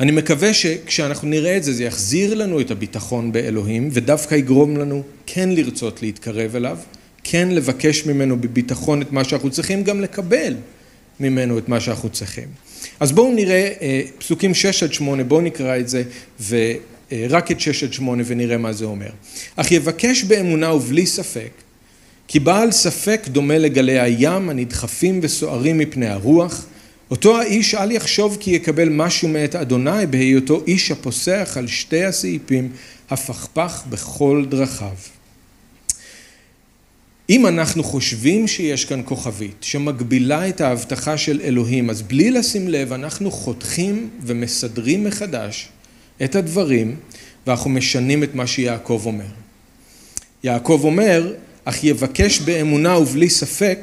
אני 0.00 0.12
מקווה 0.12 0.54
שכשאנחנו 0.54 1.28
נראה 1.28 1.56
את 1.56 1.64
זה, 1.64 1.72
זה 1.72 1.84
יחזיר 1.84 2.34
לנו 2.34 2.60
את 2.60 2.70
הביטחון 2.70 3.32
באלוהים 3.32 3.88
ודווקא 3.92 4.34
יגרום 4.34 4.76
לנו 4.76 5.02
כן 5.26 5.48
לרצות 5.48 6.02
להתקרב 6.02 6.56
אליו, 6.56 6.78
כן 7.24 7.48
לבקש 7.48 8.06
ממנו 8.06 8.36
בביטחון 8.40 9.02
את 9.02 9.12
מה 9.12 9.24
שאנחנו 9.24 9.50
צריכים, 9.50 9.84
גם 9.84 10.00
לקבל 10.00 10.54
ממנו 11.20 11.58
את 11.58 11.68
מה 11.68 11.80
שאנחנו 11.80 12.08
צריכים. 12.08 12.67
אז 13.00 13.12
בואו 13.12 13.34
נראה 13.34 13.72
אה, 13.80 14.02
פסוקים 14.18 14.54
6 14.54 14.82
עד 14.82 14.92
8, 14.92 15.24
בואו 15.24 15.40
נקרא 15.40 15.78
את 15.78 15.88
זה 15.88 16.02
ורק 16.48 17.50
את 17.50 17.60
6 17.60 17.84
עד 17.84 17.92
8 17.92 18.22
ונראה 18.26 18.58
מה 18.58 18.72
זה 18.72 18.84
אומר. 18.84 19.10
אך 19.56 19.72
יבקש 19.72 20.24
באמונה 20.24 20.74
ובלי 20.74 21.06
ספק, 21.06 21.50
כי 22.28 22.40
בעל 22.40 22.72
ספק 22.72 23.28
דומה 23.28 23.58
לגלי 23.58 24.00
הים 24.00 24.50
הנדחפים 24.50 25.20
וסוערים 25.22 25.78
מפני 25.78 26.06
הרוח, 26.06 26.64
אותו 27.10 27.40
האיש 27.40 27.74
אל 27.74 27.92
יחשוב 27.92 28.36
כי 28.40 28.50
יקבל 28.50 28.88
משהו 28.88 29.28
מאת 29.28 29.56
אדוני 29.56 30.06
בהיותו 30.10 30.62
איש 30.66 30.90
הפוסח 30.90 31.52
על 31.56 31.66
שתי 31.66 32.04
הסעיפים 32.04 32.68
הפכפך 33.10 33.82
בכל 33.90 34.44
דרכיו. 34.48 35.17
אם 37.30 37.46
אנחנו 37.46 37.84
חושבים 37.84 38.48
שיש 38.48 38.84
כאן 38.84 39.00
כוכבית 39.04 39.56
שמגבילה 39.60 40.48
את 40.48 40.60
ההבטחה 40.60 41.16
של 41.16 41.40
אלוהים, 41.44 41.90
אז 41.90 42.02
בלי 42.02 42.30
לשים 42.30 42.68
לב 42.68 42.92
אנחנו 42.92 43.30
חותכים 43.30 44.08
ומסדרים 44.22 45.04
מחדש 45.04 45.68
את 46.24 46.36
הדברים 46.36 46.96
ואנחנו 47.46 47.70
משנים 47.70 48.22
את 48.22 48.34
מה 48.34 48.46
שיעקב 48.46 49.02
אומר. 49.06 49.24
יעקב 50.44 50.80
אומר, 50.84 51.34
אך 51.64 51.84
יבקש 51.84 52.40
באמונה 52.40 52.98
ובלי 52.98 53.30
ספק, 53.30 53.78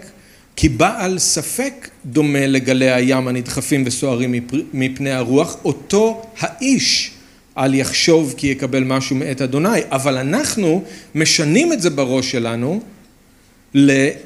כי 0.55 0.69
בעל 0.69 1.19
ספק 1.19 1.89
דומה 2.05 2.47
לגלי 2.47 2.91
הים 2.91 3.27
הנדחפים 3.27 3.83
וסוערים 3.85 4.35
מפני 4.73 5.11
הרוח, 5.11 5.57
אותו 5.65 6.25
האיש 6.39 7.11
אל 7.57 7.73
יחשוב 7.73 8.33
כי 8.37 8.47
יקבל 8.47 8.83
משהו 8.83 9.15
מאת 9.15 9.41
אדוני, 9.41 9.79
אבל 9.91 10.17
אנחנו 10.17 10.83
משנים 11.15 11.73
את 11.73 11.81
זה 11.81 11.89
בראש 11.89 12.31
שלנו 12.31 12.81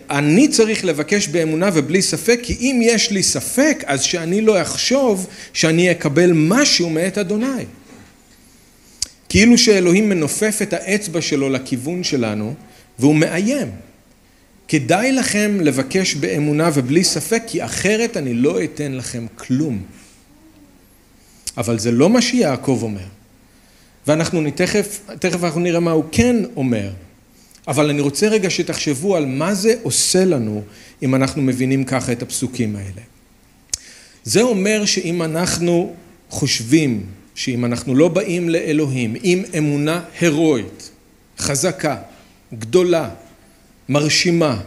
אני 0.10 0.48
צריך 0.48 0.86
לבקש 0.86 1.28
באמונה 1.28 1.70
ובלי 1.74 2.02
ספק, 2.02 2.40
כי 2.44 2.54
אם 2.60 2.80
יש 2.84 3.12
לי 3.12 3.24
ספק, 3.24 3.84
אז 3.86 4.02
שאני 4.02 4.42
לא 4.42 4.62
אחשוב 4.62 5.28
שאני 5.54 5.92
אקבל 5.92 6.32
משהו 6.34 6.90
מאת 6.90 7.18
אדוני. 7.18 7.66
כאילו 9.30 9.58
שאלוהים 9.58 10.10
מנופף 10.10 10.60
את 10.62 10.74
האצבע 10.74 11.22
שלו 11.22 11.50
לכיוון 11.50 12.04
שלנו, 12.04 12.54
והוא 13.00 13.16
מאיים. 13.16 13.72
כדאי 14.68 15.12
לכם 15.12 15.58
לבקש 15.62 16.16
באמונה 16.16 16.70
ובלי 16.74 17.04
ספק, 17.04 17.44
כי 17.48 17.66
אחרת 17.66 18.18
אני 18.18 18.34
לא 18.34 18.64
אתן 18.64 18.92
לכם 18.92 19.26
כלום. 19.36 19.84
אבל 21.58 21.80
זה 21.80 21.92
לא 21.92 22.10
מה 22.10 22.22
שיעקב 22.22 22.80
אומר. 22.82 23.08
ואנחנו 24.08 24.52
תכף, 24.56 25.00
תכף 25.20 25.44
אנחנו 25.44 25.60
נראה 25.60 25.80
מה 25.80 25.92
הוא 25.92 26.04
כן 26.12 26.36
אומר. 26.56 26.90
אבל 27.70 27.90
אני 27.90 28.02
רוצה 28.02 28.28
רגע 28.28 28.50
שתחשבו 28.50 29.16
על 29.16 29.26
מה 29.26 29.54
זה 29.54 29.76
עושה 29.84 30.26
לנו 30.26 30.64
אם 31.04 31.16
אנחנו 31.16 31.42
מבינים 31.42 31.84
ככה 31.84 32.12
את 32.12 32.22
הפסוקים 32.22 32.76
האלה. 32.76 33.02
זה 34.24 34.42
אומר 34.42 34.86
שאם 34.86 35.22
אנחנו 35.22 35.96
חושבים 36.30 37.06
שאם 37.36 37.66
אנחנו 37.66 37.96
לא 37.96 38.08
באים 38.08 38.50
לאלוהים 38.50 39.16
עם 39.22 39.44
אמונה 39.58 40.04
הירואית, 40.20 40.92
חזקה, 41.40 41.98
גדולה, 42.54 43.10
מרשימה, 43.90 44.62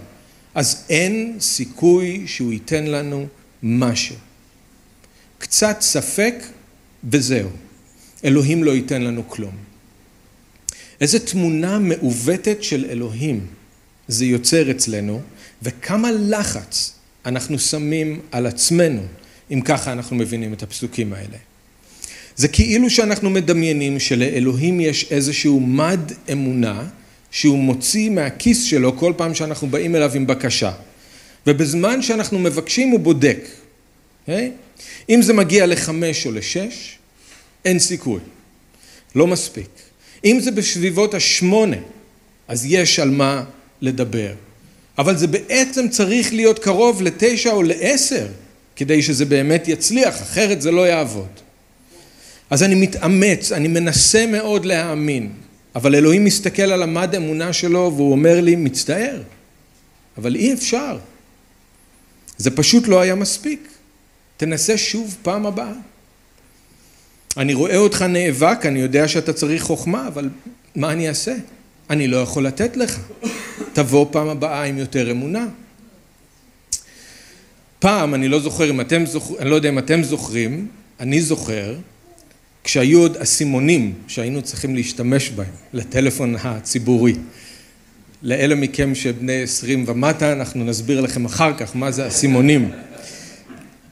אז 0.54 0.84
אין 0.88 1.36
סיכוי 1.40 2.22
שהוא 2.26 2.52
ייתן 2.52 2.84
לנו 2.86 3.26
משהו. 3.62 4.16
קצת 5.38 5.76
ספק 5.80 6.34
וזהו. 7.10 7.48
אלוהים 8.24 8.64
לא 8.64 8.70
ייתן 8.70 9.02
לנו 9.02 9.28
כלום. 9.28 9.71
איזה 11.02 11.18
תמונה 11.18 11.78
מעוותת 11.78 12.62
של 12.62 12.86
אלוהים 12.90 13.46
זה 14.08 14.24
יוצר 14.24 14.70
אצלנו, 14.70 15.20
וכמה 15.62 16.10
לחץ 16.12 16.92
אנחנו 17.26 17.58
שמים 17.58 18.20
על 18.30 18.46
עצמנו, 18.46 19.02
אם 19.52 19.60
ככה 19.60 19.92
אנחנו 19.92 20.16
מבינים 20.16 20.52
את 20.52 20.62
הפסוקים 20.62 21.12
האלה. 21.12 21.36
זה 22.36 22.48
כאילו 22.48 22.90
שאנחנו 22.90 23.30
מדמיינים 23.30 24.00
שלאלוהים 24.00 24.80
יש 24.80 25.06
איזשהו 25.10 25.60
מד 25.60 26.00
אמונה 26.32 26.88
שהוא 27.30 27.58
מוציא 27.58 28.10
מהכיס 28.10 28.62
שלו 28.62 28.96
כל 28.96 29.12
פעם 29.16 29.34
שאנחנו 29.34 29.68
באים 29.68 29.96
אליו 29.96 30.12
עם 30.14 30.26
בקשה. 30.26 30.72
ובזמן 31.46 32.02
שאנחנו 32.02 32.38
מבקשים 32.38 32.88
הוא 32.88 33.00
בודק. 33.00 33.38
Okay? 33.44 34.30
אוקיי? 34.30 34.52
אם 35.08 35.22
זה 35.22 35.32
מגיע 35.32 35.66
לחמש 35.66 36.26
או 36.26 36.32
לשש, 36.32 36.98
אין 37.64 37.78
סיכוי. 37.78 38.20
לא 39.14 39.26
מספיק. 39.26 39.68
אם 40.24 40.40
זה 40.40 40.50
בסביבות 40.50 41.14
השמונה, 41.14 41.76
אז 42.48 42.66
יש 42.66 42.98
על 42.98 43.10
מה 43.10 43.44
לדבר. 43.80 44.32
אבל 44.98 45.16
זה 45.16 45.26
בעצם 45.26 45.88
צריך 45.88 46.32
להיות 46.32 46.58
קרוב 46.58 47.02
לתשע 47.02 47.50
או 47.50 47.62
לעשר, 47.62 48.26
כדי 48.76 49.02
שזה 49.02 49.24
באמת 49.24 49.68
יצליח, 49.68 50.22
אחרת 50.22 50.62
זה 50.62 50.70
לא 50.70 50.88
יעבוד. 50.88 51.28
אז 52.50 52.62
אני 52.62 52.74
מתאמץ, 52.74 53.52
אני 53.52 53.68
מנסה 53.68 54.26
מאוד 54.26 54.64
להאמין 54.64 55.30
אבל 55.74 55.94
אלוהים 55.94 56.24
מסתכל 56.24 56.62
על 56.62 56.82
המד 56.82 57.14
אמונה 57.14 57.52
שלו 57.52 57.92
והוא 57.96 58.12
אומר 58.12 58.40
לי, 58.40 58.56
מצטער, 58.56 59.22
אבל 60.18 60.34
אי 60.34 60.52
אפשר. 60.52 60.98
זה 62.38 62.50
פשוט 62.50 62.88
לא 62.88 63.00
היה 63.00 63.14
מספיק. 63.14 63.68
תנסה 64.36 64.78
שוב 64.78 65.16
פעם 65.22 65.46
הבאה. 65.46 65.72
אני 67.36 67.54
רואה 67.54 67.76
אותך 67.76 68.02
נאבק, 68.02 68.66
אני 68.66 68.80
יודע 68.80 69.08
שאתה 69.08 69.32
צריך 69.32 69.62
חוכמה, 69.62 70.08
אבל 70.08 70.28
מה 70.76 70.92
אני 70.92 71.08
אעשה? 71.08 71.34
אני 71.90 72.08
לא 72.08 72.16
יכול 72.16 72.46
לתת 72.46 72.76
לך. 72.76 72.98
תבוא 73.72 74.06
פעם 74.10 74.28
הבאה 74.28 74.64
עם 74.64 74.78
יותר 74.78 75.10
אמונה. 75.10 75.46
פעם, 77.78 78.14
אני 78.14 78.28
לא 78.28 78.40
זוכר 78.40 78.70
אם 78.70 78.80
אתם 78.80 79.06
זוכרים, 79.06 79.40
אני 79.40 79.50
לא 79.50 79.54
יודע 79.54 79.68
אם 79.68 79.78
אתם 79.78 80.02
זוכרים, 80.02 80.68
אני 81.00 81.22
זוכר, 81.22 81.74
כשהיו 82.64 83.00
עוד 83.00 83.16
אסימונים 83.16 83.94
שהיינו 84.08 84.42
צריכים 84.42 84.74
להשתמש 84.74 85.30
בהם 85.30 85.52
לטלפון 85.72 86.36
הציבורי. 86.42 87.14
לאלה 88.22 88.54
מכם 88.54 88.94
שבני 88.94 89.42
עשרים 89.42 89.84
ומטה, 89.86 90.32
אנחנו 90.32 90.64
נסביר 90.64 91.00
לכם 91.00 91.24
אחר 91.24 91.52
כך 91.58 91.76
מה 91.76 91.90
זה 91.90 92.06
אסימונים. 92.06 92.70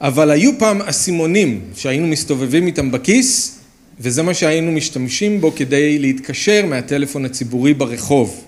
אבל 0.01 0.31
היו 0.31 0.51
פעם 0.59 0.81
אסימונים 0.81 1.61
שהיינו 1.75 2.07
מסתובבים 2.07 2.67
איתם 2.67 2.91
בכיס, 2.91 3.57
וזה 3.99 4.23
מה 4.23 4.33
שהיינו 4.33 4.71
משתמשים 4.71 5.41
בו 5.41 5.51
כדי 5.55 5.99
להתקשר 5.99 6.65
מהטלפון 6.65 7.25
הציבורי 7.25 7.73
ברחוב. 7.73 8.45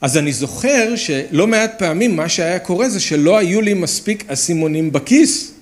אז 0.00 0.16
אני 0.16 0.32
זוכר 0.32 0.96
שלא 0.96 1.46
מעט 1.46 1.78
פעמים 1.78 2.16
מה 2.16 2.28
שהיה 2.28 2.58
קורה 2.58 2.88
זה 2.88 3.00
שלא 3.00 3.38
היו 3.38 3.60
לי 3.60 3.74
מספיק 3.74 4.24
אסימונים 4.26 4.92
בכיס. 4.92 5.52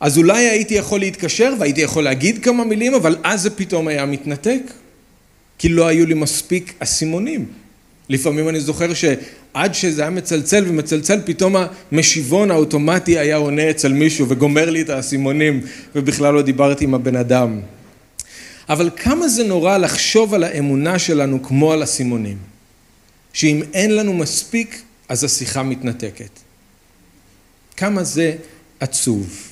אז 0.00 0.18
אולי 0.18 0.48
הייתי 0.48 0.74
יכול 0.74 1.00
להתקשר 1.00 1.54
והייתי 1.58 1.80
יכול 1.80 2.04
להגיד 2.04 2.44
כמה 2.44 2.64
מילים, 2.64 2.94
אבל 2.94 3.16
אז 3.22 3.42
זה 3.42 3.50
פתאום 3.50 3.88
היה 3.88 4.06
מתנתק. 4.06 4.62
כי 5.58 5.68
לא 5.68 5.86
היו 5.86 6.06
לי 6.06 6.14
מספיק 6.14 6.72
אסימונים. 6.78 7.46
לפעמים 8.08 8.48
אני 8.48 8.60
זוכר 8.60 8.94
שעד 9.52 9.74
שזה 9.74 10.02
היה 10.02 10.10
מצלצל 10.10 10.64
ומצלצל, 10.68 11.20
פתאום 11.24 11.56
המשיבון 11.92 12.50
האוטומטי 12.50 13.18
היה 13.18 13.36
עונה 13.36 13.70
אצל 13.70 13.92
מישהו 13.92 14.28
וגומר 14.28 14.70
לי 14.70 14.82
את 14.82 14.90
האסימונים, 14.90 15.60
ובכלל 15.94 16.34
לא 16.34 16.42
דיברתי 16.42 16.84
עם 16.84 16.94
הבן 16.94 17.16
אדם. 17.16 17.60
אבל 18.68 18.90
כמה 18.96 19.28
זה 19.28 19.44
נורא 19.44 19.78
לחשוב 19.78 20.34
על 20.34 20.44
האמונה 20.44 20.98
שלנו 20.98 21.42
כמו 21.42 21.72
על 21.72 21.82
אסימונים. 21.82 22.36
שאם 23.32 23.62
אין 23.72 23.96
לנו 23.96 24.12
מספיק, 24.12 24.82
אז 25.08 25.24
השיחה 25.24 25.62
מתנתקת. 25.62 26.30
כמה 27.76 28.04
זה 28.04 28.34
עצוב. 28.80 29.48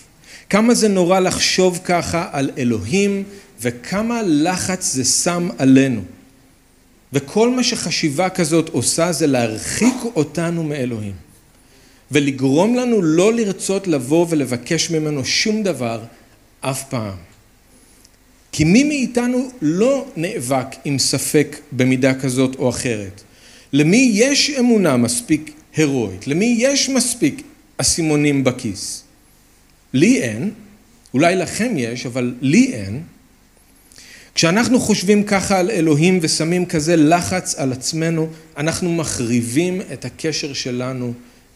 כמה 0.50 0.75
זה 0.75 0.88
נורא 0.88 1.21
לחשוב 1.21 1.80
ככה 1.85 2.28
על 2.33 2.50
אלוהים 2.59 3.25
וכמה 3.61 4.21
לחץ 4.25 4.92
זה 4.92 5.04
שם 5.04 5.49
עלינו. 5.59 6.00
וכל 7.12 7.50
מה 7.50 7.64
שחשיבה 7.64 8.28
כזאת 8.28 8.68
עושה 8.68 9.12
זה 9.12 9.26
להרחיק 9.26 9.96
אותנו 10.16 10.62
מאלוהים 10.62 11.14
ולגרום 12.10 12.74
לנו 12.74 13.02
לא 13.02 13.32
לרצות 13.32 13.86
לבוא 13.86 14.26
ולבקש 14.28 14.90
ממנו 14.90 15.24
שום 15.24 15.62
דבר 15.62 16.00
אף 16.60 16.84
פעם. 16.88 17.16
כי 18.52 18.64
מי 18.64 18.84
מאיתנו 18.84 19.50
לא 19.62 20.06
נאבק 20.16 20.66
עם 20.84 20.98
ספק 20.98 21.56
במידה 21.72 22.14
כזאת 22.14 22.56
או 22.58 22.68
אחרת? 22.68 23.22
למי 23.72 24.10
יש 24.14 24.50
אמונה 24.50 24.96
מספיק 24.96 25.52
הירואית? 25.76 26.26
למי 26.26 26.56
יש 26.58 26.88
מספיק 26.88 27.42
אסימונים 27.76 28.44
בכיס? 28.44 29.02
לי 29.92 30.22
אין, 30.22 30.50
אולי 31.14 31.36
לכם 31.36 31.72
יש, 31.76 32.06
אבל 32.06 32.34
לי 32.40 32.72
אין. 32.72 33.02
כשאנחנו 34.34 34.80
חושבים 34.80 35.25
ככה 35.25 35.58
על 35.58 35.70
אלוהים 35.70 36.18
ושמים 36.22 36.66
כזה 36.66 36.96
לחץ 36.96 37.54
על 37.54 37.72
עצמנו, 37.72 38.28
אנחנו 38.56 38.92
מחריבים 38.92 39.80
את 39.92 40.04
הקשר 40.04 40.52
שלנו 40.52 41.12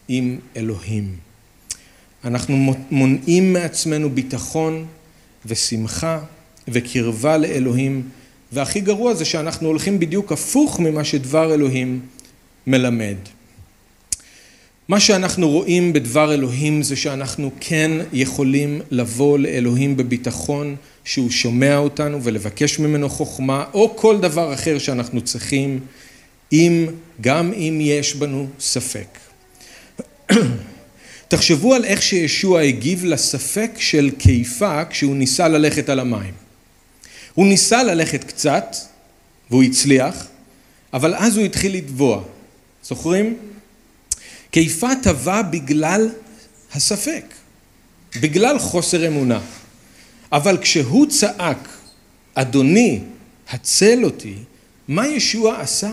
עם 0.07 0.37
אלוהים. 0.57 1.15
אנחנו 2.23 2.75
מונעים 2.91 3.53
מעצמנו 3.53 4.09
ביטחון 4.09 4.85
ושמחה 5.45 6.19
וקרבה 6.67 7.37
לאלוהים, 7.37 8.03
והכי 8.51 8.81
גרוע 8.81 9.13
זה 9.13 9.25
שאנחנו 9.25 9.67
הולכים 9.67 9.99
בדיוק 9.99 10.31
הפוך 10.31 10.79
ממה 10.79 11.03
שדבר 11.03 11.53
אלוהים 11.53 11.99
מלמד. 12.67 13.15
מה 14.87 14.99
שאנחנו 14.99 15.49
רואים 15.49 15.93
בדבר 15.93 16.33
אלוהים 16.33 16.83
זה 16.83 16.95
שאנחנו 16.95 17.51
כן 17.59 17.91
יכולים 18.13 18.81
לבוא 18.91 19.39
לאלוהים 19.39 19.97
בביטחון 19.97 20.75
שהוא 21.05 21.29
שומע 21.29 21.77
אותנו 21.77 22.23
ולבקש 22.23 22.79
ממנו 22.79 23.09
חוכמה 23.09 23.65
או 23.73 23.95
כל 23.95 24.19
דבר 24.19 24.53
אחר 24.53 24.77
שאנחנו 24.77 25.21
צריכים 25.21 25.79
אם, 26.51 26.87
גם 27.21 27.53
אם 27.53 27.79
יש 27.81 28.15
בנו 28.15 28.47
ספק. 28.59 29.07
תחשבו 31.27 31.73
על 31.73 31.85
איך 31.85 32.01
שישוע 32.01 32.61
הגיב 32.61 33.05
לספק 33.05 33.71
של 33.77 34.11
קיפה 34.17 34.85
כשהוא 34.85 35.15
ניסה 35.15 35.47
ללכת 35.47 35.89
על 35.89 35.99
המים. 35.99 36.33
הוא 37.33 37.47
ניסה 37.47 37.83
ללכת 37.83 38.23
קצת 38.23 38.75
והוא 39.49 39.63
הצליח, 39.63 40.27
אבל 40.93 41.15
אז 41.15 41.37
הוא 41.37 41.45
התחיל 41.45 41.77
לטבוע. 41.77 42.23
זוכרים? 42.83 43.37
קיפה 44.51 44.89
טבע 45.03 45.41
בגלל 45.41 46.09
הספק, 46.73 47.25
בגלל 48.21 48.59
חוסר 48.59 49.07
אמונה. 49.07 49.39
אבל 50.31 50.57
כשהוא 50.61 51.05
צעק, 51.05 51.67
אדוני, 52.35 52.99
הצל 53.49 53.99
אותי, 54.03 54.33
מה 54.87 55.07
ישוע 55.07 55.61
עשה? 55.61 55.91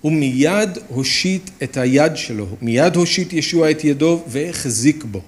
הוא 0.00 0.12
מיד 0.12 0.78
הושיט 0.88 1.50
את 1.62 1.76
היד 1.76 2.16
שלו, 2.16 2.46
מיד 2.62 2.96
הושיט 2.96 3.32
ישוע 3.32 3.70
את 3.70 3.84
ידו 3.84 4.22
והחזיק 4.26 5.04
בו. 5.04 5.20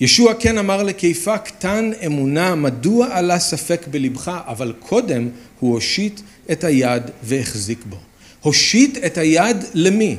ישוע 0.00 0.34
כן 0.34 0.58
אמר 0.58 0.82
לקיפה, 0.82 1.38
קטן 1.38 1.90
אמונה, 2.06 2.54
מדוע 2.54 3.08
עלה 3.10 3.38
ספק 3.38 3.86
בלבך? 3.90 4.40
אבל 4.46 4.72
קודם 4.78 5.28
הוא 5.60 5.74
הושיט 5.74 6.20
את 6.52 6.64
היד 6.64 7.02
והחזיק 7.22 7.78
בו. 7.84 7.96
הושיט 8.40 8.98
את 9.06 9.18
היד 9.18 9.56
למי? 9.74 10.16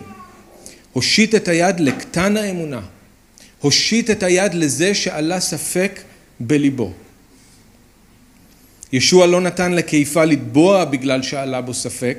הושיט 0.93 1.35
את 1.35 1.47
היד 1.47 1.79
לקטן 1.79 2.37
האמונה. 2.37 2.81
הושיט 3.59 4.09
את 4.09 4.23
היד 4.23 4.53
לזה 4.53 4.93
שעלה 4.93 5.39
ספק 5.39 6.01
בליבו. 6.47 6.91
ישוע 8.93 9.27
לא 9.27 9.41
נתן 9.41 9.71
לקיפה 9.71 10.25
לטבוע 10.25 10.85
בגלל 10.85 11.21
שעלה 11.21 11.61
בו 11.61 11.73
ספק, 11.73 12.17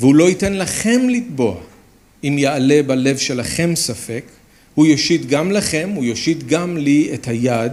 והוא 0.00 0.14
לא 0.14 0.28
ייתן 0.28 0.52
לכם 0.52 1.08
לטבוע 1.08 1.56
אם 2.24 2.38
יעלה 2.38 2.82
בלב 2.86 3.18
שלכם 3.18 3.76
ספק. 3.76 4.24
הוא 4.74 4.86
יושיט 4.86 5.26
גם 5.26 5.52
לכם, 5.52 5.90
הוא 5.94 6.04
יושיט 6.04 6.38
גם 6.46 6.76
לי 6.76 7.10
את 7.14 7.28
היד, 7.28 7.72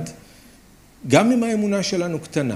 גם 1.08 1.32
אם 1.32 1.44
האמונה 1.44 1.84
שלנו 1.84 2.20
קטנה. 2.20 2.56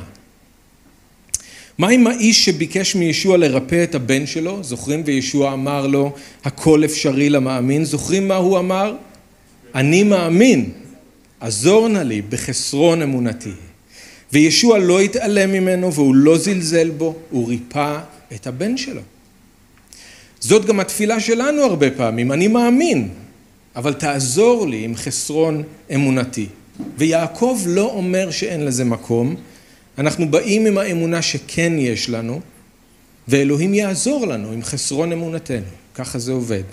מה 1.77 1.89
עם 1.89 2.07
האיש 2.07 2.45
שביקש 2.45 2.95
מישוע 2.95 3.37
לרפא 3.37 3.83
את 3.83 3.95
הבן 3.95 4.25
שלו? 4.25 4.63
זוכרים 4.63 5.01
וישוע 5.05 5.53
אמר 5.53 5.87
לו, 5.87 6.13
הכל 6.43 6.85
אפשרי 6.85 7.29
למאמין? 7.29 7.85
זוכרים 7.85 8.27
מה 8.27 8.35
הוא 8.35 8.59
אמר? 8.59 8.95
אני 9.75 10.03
מאמין, 10.03 10.69
עזור 11.41 11.87
נא 11.87 11.99
לי 11.99 12.21
בחסרון 12.21 13.01
אמונתי. 13.01 13.51
וישוע 14.33 14.77
לא 14.77 14.99
התעלם 14.99 15.51
ממנו 15.51 15.93
והוא 15.93 16.15
לא 16.15 16.37
זלזל 16.37 16.89
בו, 16.89 17.15
הוא 17.29 17.47
ריפא 17.47 17.99
את 18.35 18.47
הבן 18.47 18.77
שלו. 18.77 19.01
זאת 20.39 20.65
גם 20.65 20.79
התפילה 20.79 21.19
שלנו 21.19 21.63
הרבה 21.63 21.91
פעמים, 21.91 22.31
אני 22.31 22.47
מאמין, 22.47 23.09
אבל 23.75 23.93
תעזור 23.93 24.67
לי 24.67 24.83
עם 24.83 24.95
חסרון 24.95 25.63
אמונתי. 25.93 26.47
ויעקב 26.97 27.59
לא 27.65 27.91
אומר 27.91 28.31
שאין 28.31 28.65
לזה 28.65 28.85
מקום, 28.85 29.35
אנחנו 29.97 30.31
באים 30.31 30.65
עם 30.65 30.77
האמונה 30.77 31.21
שכן 31.21 31.73
יש 31.77 32.09
לנו, 32.09 32.41
ואלוהים 33.27 33.73
יעזור 33.73 34.27
לנו 34.27 34.51
עם 34.51 34.63
חסרון 34.63 35.11
אמונתנו, 35.11 35.65
ככה 35.95 36.19
זה 36.19 36.31
עובד. 36.31 36.63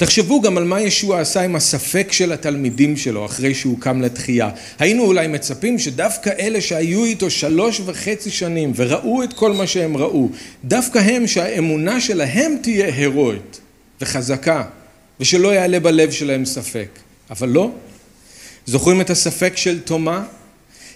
תחשבו 0.00 0.40
גם 0.40 0.58
על 0.58 0.64
מה 0.64 0.80
ישוע 0.80 1.20
עשה 1.20 1.42
עם 1.42 1.56
הספק 1.56 2.12
של 2.12 2.32
התלמידים 2.32 2.96
שלו 2.96 3.26
אחרי 3.26 3.54
שהוא 3.54 3.80
קם 3.80 4.00
לתחייה. 4.02 4.50
היינו 4.78 5.04
אולי 5.04 5.26
מצפים 5.26 5.78
שדווקא 5.78 6.30
אלה 6.38 6.60
שהיו 6.60 7.04
איתו 7.04 7.30
שלוש 7.30 7.80
וחצי 7.84 8.30
שנים 8.30 8.72
וראו 8.76 9.22
את 9.22 9.32
כל 9.32 9.52
מה 9.52 9.66
שהם 9.66 9.96
ראו, 9.96 10.28
דווקא 10.64 10.98
הם 10.98 11.26
שהאמונה 11.26 12.00
שלהם 12.00 12.56
תהיה 12.62 12.94
הירואית 12.94 13.60
וחזקה 14.00 14.64
ושלא 15.20 15.54
יעלה 15.54 15.80
בלב 15.80 16.10
שלהם 16.10 16.44
ספק. 16.44 16.88
אבל 17.30 17.48
לא. 17.48 17.70
זוכרים 18.66 19.00
את 19.00 19.10
הספק 19.10 19.52
של 19.56 19.80
תומה? 19.80 20.24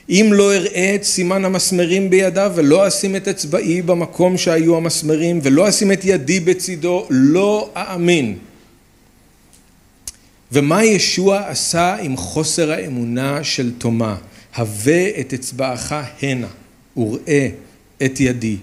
אם 0.08 0.30
לא 0.32 0.54
אראה 0.54 0.94
את 0.94 1.04
סימן 1.04 1.44
המסמרים 1.44 2.10
בידיו 2.10 2.52
ולא 2.54 2.88
אשים 2.88 3.16
את 3.16 3.28
אצבעי 3.28 3.82
במקום 3.82 4.38
שהיו 4.38 4.76
המסמרים 4.76 5.40
ולא 5.42 5.68
אשים 5.68 5.92
את 5.92 6.04
ידי 6.04 6.40
בצידו, 6.40 7.06
לא 7.10 7.70
אאמין. 7.76 8.38
ומה 10.54 10.84
ישוע 10.84 11.48
עשה 11.48 11.96
עם 11.96 12.16
חוסר 12.16 12.72
האמונה 12.72 13.44
של 13.44 13.72
תומה? 13.78 14.16
הווה 14.56 15.20
את 15.20 15.32
אצבעך 15.32 15.94
הנה. 16.22 16.46
וראה 16.96 17.48
את 18.04 18.20
ידי. 18.20 18.56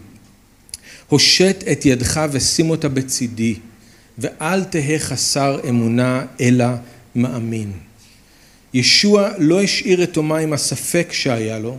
הושט 1.07 1.63
את 1.71 1.85
ידך 1.85 2.21
ושים 2.31 2.69
אותה 2.69 2.89
בצידי, 2.89 3.55
ואל 4.17 4.63
תהא 4.63 4.97
חסר 4.97 5.59
אמונה 5.69 6.25
אלא 6.41 6.65
מאמין. 7.15 7.71
ישוע 8.73 9.29
לא 9.37 9.61
השאיר 9.61 10.03
את 10.03 10.13
תומה 10.13 10.37
עם 10.37 10.53
הספק 10.53 11.07
שהיה 11.11 11.59
לו, 11.59 11.77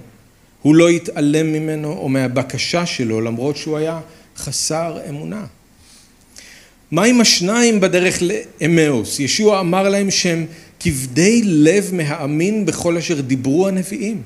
הוא 0.62 0.76
לא 0.76 0.88
התעלם 0.88 1.52
ממנו 1.52 1.92
או 1.92 2.08
מהבקשה 2.08 2.86
שלו 2.86 3.20
למרות 3.20 3.56
שהוא 3.56 3.76
היה 3.76 4.00
חסר 4.36 4.98
אמונה. 5.08 5.46
מה 6.92 7.04
עם 7.04 7.20
השניים 7.20 7.80
בדרך 7.80 8.22
לאמאוס? 8.22 9.20
ישוע 9.20 9.60
אמר 9.60 9.88
להם 9.88 10.10
שהם 10.10 10.46
כבדי 10.80 11.40
לב 11.44 11.90
מהאמין 11.92 12.66
בכל 12.66 12.96
אשר 12.96 13.20
דיברו 13.20 13.68
הנביאים. 13.68 14.22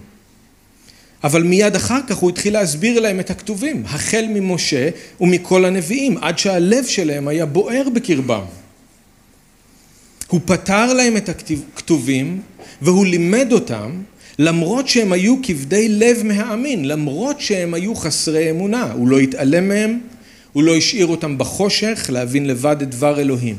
אבל 1.25 1.43
מיד 1.43 1.75
אחר 1.75 2.01
כך 2.07 2.17
הוא 2.17 2.31
התחיל 2.31 2.53
להסביר 2.53 3.01
להם 3.01 3.21
את 3.21 3.31
הכתובים, 3.31 3.83
החל 3.87 4.25
ממשה 4.29 4.89
ומכל 5.21 5.65
הנביאים, 5.65 6.19
עד 6.19 6.39
שהלב 6.39 6.85
שלהם 6.85 7.29
היה 7.29 7.47
בוער 7.47 7.89
בקרבם. 7.95 8.45
הוא 10.29 10.41
פתר 10.45 10.93
להם 10.93 11.17
את 11.17 11.29
הכתובים 11.29 12.41
והוא 12.83 13.07
לימד 13.07 13.53
אותם 13.53 13.91
למרות 14.39 14.89
שהם 14.89 15.13
היו 15.13 15.37
כבדי 15.43 15.89
לב 15.89 16.23
מהאמין, 16.25 16.85
למרות 16.85 17.41
שהם 17.41 17.75
היו 17.75 17.95
חסרי 17.95 18.51
אמונה, 18.51 18.93
הוא 18.93 19.09
לא 19.09 19.19
התעלם 19.19 19.69
מהם, 19.69 19.99
הוא 20.57 20.65
לא 20.65 20.77
השאיר 20.77 21.07
אותם 21.07 21.39
בחושך 21.39 22.07
להבין 22.13 22.47
לבד 22.47 22.83
את 22.83 22.91
דבר 22.91 23.21
אלוהים. 23.21 23.57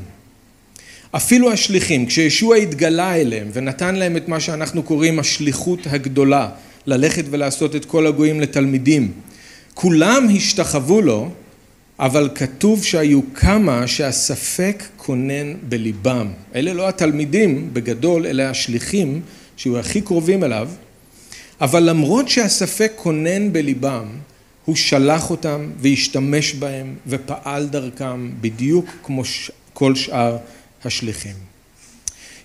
אפילו 1.12 1.52
השליחים, 1.52 2.06
כשישוע 2.06 2.56
התגלה 2.56 3.16
אליהם 3.16 3.50
ונתן 3.54 3.96
להם 3.96 4.18
את 4.18 4.28
מה 4.28 4.40
שאנחנו 4.40 4.84
קוראים 4.84 5.20
השליחות 5.20 5.80
הגדולה, 5.86 6.50
ללכת 6.86 7.24
ולעשות 7.30 7.76
את 7.76 7.86
כל 7.86 8.08
הגויים 8.08 8.40
לתלמידים, 8.40 9.12
כולם 9.74 10.28
השתחוו 10.36 11.02
לו, 11.02 11.30
אבל 12.00 12.30
כתוב 12.36 12.84
שהיו 12.84 13.22
כמה 13.34 13.88
שהספק 13.88 14.84
כונן 14.98 15.54
בליבם. 15.70 16.28
אלה 16.56 16.74
לא 16.74 16.90
התלמידים 16.90 17.70
בגדול, 17.74 18.26
אלה 18.26 18.50
השליחים 18.50 19.22
שהיו 19.58 19.80
הכי 19.80 20.02
קרובים 20.02 20.44
אליו, 20.44 20.70
אבל 21.62 21.90
למרות 21.90 22.30
שהספק 22.30 22.92
כונן 22.96 23.54
בליבם, 23.54 24.06
הוא 24.68 24.76
שלח 24.76 25.30
אותם 25.30 25.70
והשתמש 25.80 26.54
בהם 26.54 26.96
ופעל 27.08 27.68
דרכם 27.68 28.32
בדיוק 28.42 28.86
כמו 29.04 29.24
כל 29.74 29.96
שאר 29.96 30.38
השליחים. 30.86 31.36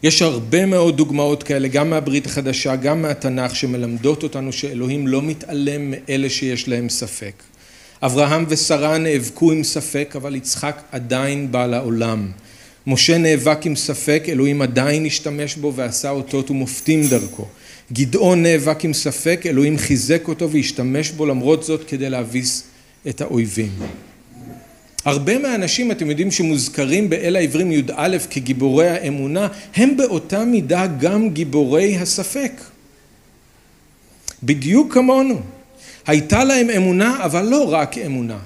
יש 0.02 0.22
הרבה 0.22 0.66
מאוד 0.66 0.96
דוגמאות 0.96 1.42
כאלה, 1.42 1.68
גם 1.68 1.90
מהברית 1.90 2.26
החדשה, 2.26 2.76
גם 2.76 3.02
מהתנ"ך, 3.02 3.56
שמלמדות 3.56 4.22
אותנו 4.22 4.52
שאלוהים 4.52 5.06
לא 5.06 5.22
מתעלם 5.22 5.90
מאלה 5.90 6.30
שיש 6.30 6.68
להם 6.68 6.88
ספק. 6.88 7.42
אברהם 8.02 8.44
ושרה 8.48 8.98
נאבקו 8.98 9.52
עם 9.52 9.64
ספק, 9.64 10.12
אבל 10.16 10.36
יצחק 10.36 10.82
עדיין 10.92 11.52
בא 11.52 11.66
לעולם. 11.66 12.30
משה 12.86 13.18
נאבק 13.18 13.66
עם 13.66 13.76
ספק, 13.76 14.24
אלוהים 14.28 14.62
עדיין 14.62 15.06
השתמש 15.06 15.56
בו 15.56 15.72
ועשה 15.74 16.10
אותות 16.10 16.50
ומופתים 16.50 17.06
דרכו. 17.06 17.46
גדעון 17.92 18.42
נאבק 18.42 18.84
עם 18.84 18.92
ספק, 18.92 19.42
אלוהים 19.46 19.78
חיזק 19.78 20.28
אותו 20.28 20.50
והשתמש 20.50 21.10
בו 21.10 21.26
למרות 21.26 21.62
זאת 21.62 21.84
כדי 21.88 22.10
להביס 22.10 22.64
את 23.08 23.20
האויבים. 23.20 23.70
הרבה 25.04 25.38
מהאנשים, 25.38 25.90
אתם 25.90 26.10
יודעים, 26.10 26.30
שמוזכרים 26.30 27.10
באל 27.10 27.36
העברים 27.36 27.72
י"א 27.72 28.16
כגיבורי 28.30 28.88
האמונה, 28.88 29.48
הם 29.76 29.96
באותה 29.96 30.44
מידה 30.44 30.86
גם 30.86 31.30
גיבורי 31.30 31.96
הספק. 31.96 32.52
בדיוק 34.42 34.94
כמונו. 34.94 35.40
הייתה 36.06 36.44
להם 36.44 36.70
אמונה, 36.70 37.24
אבל 37.24 37.44
לא 37.44 37.72
רק 37.72 37.98
אמונה. 37.98 38.38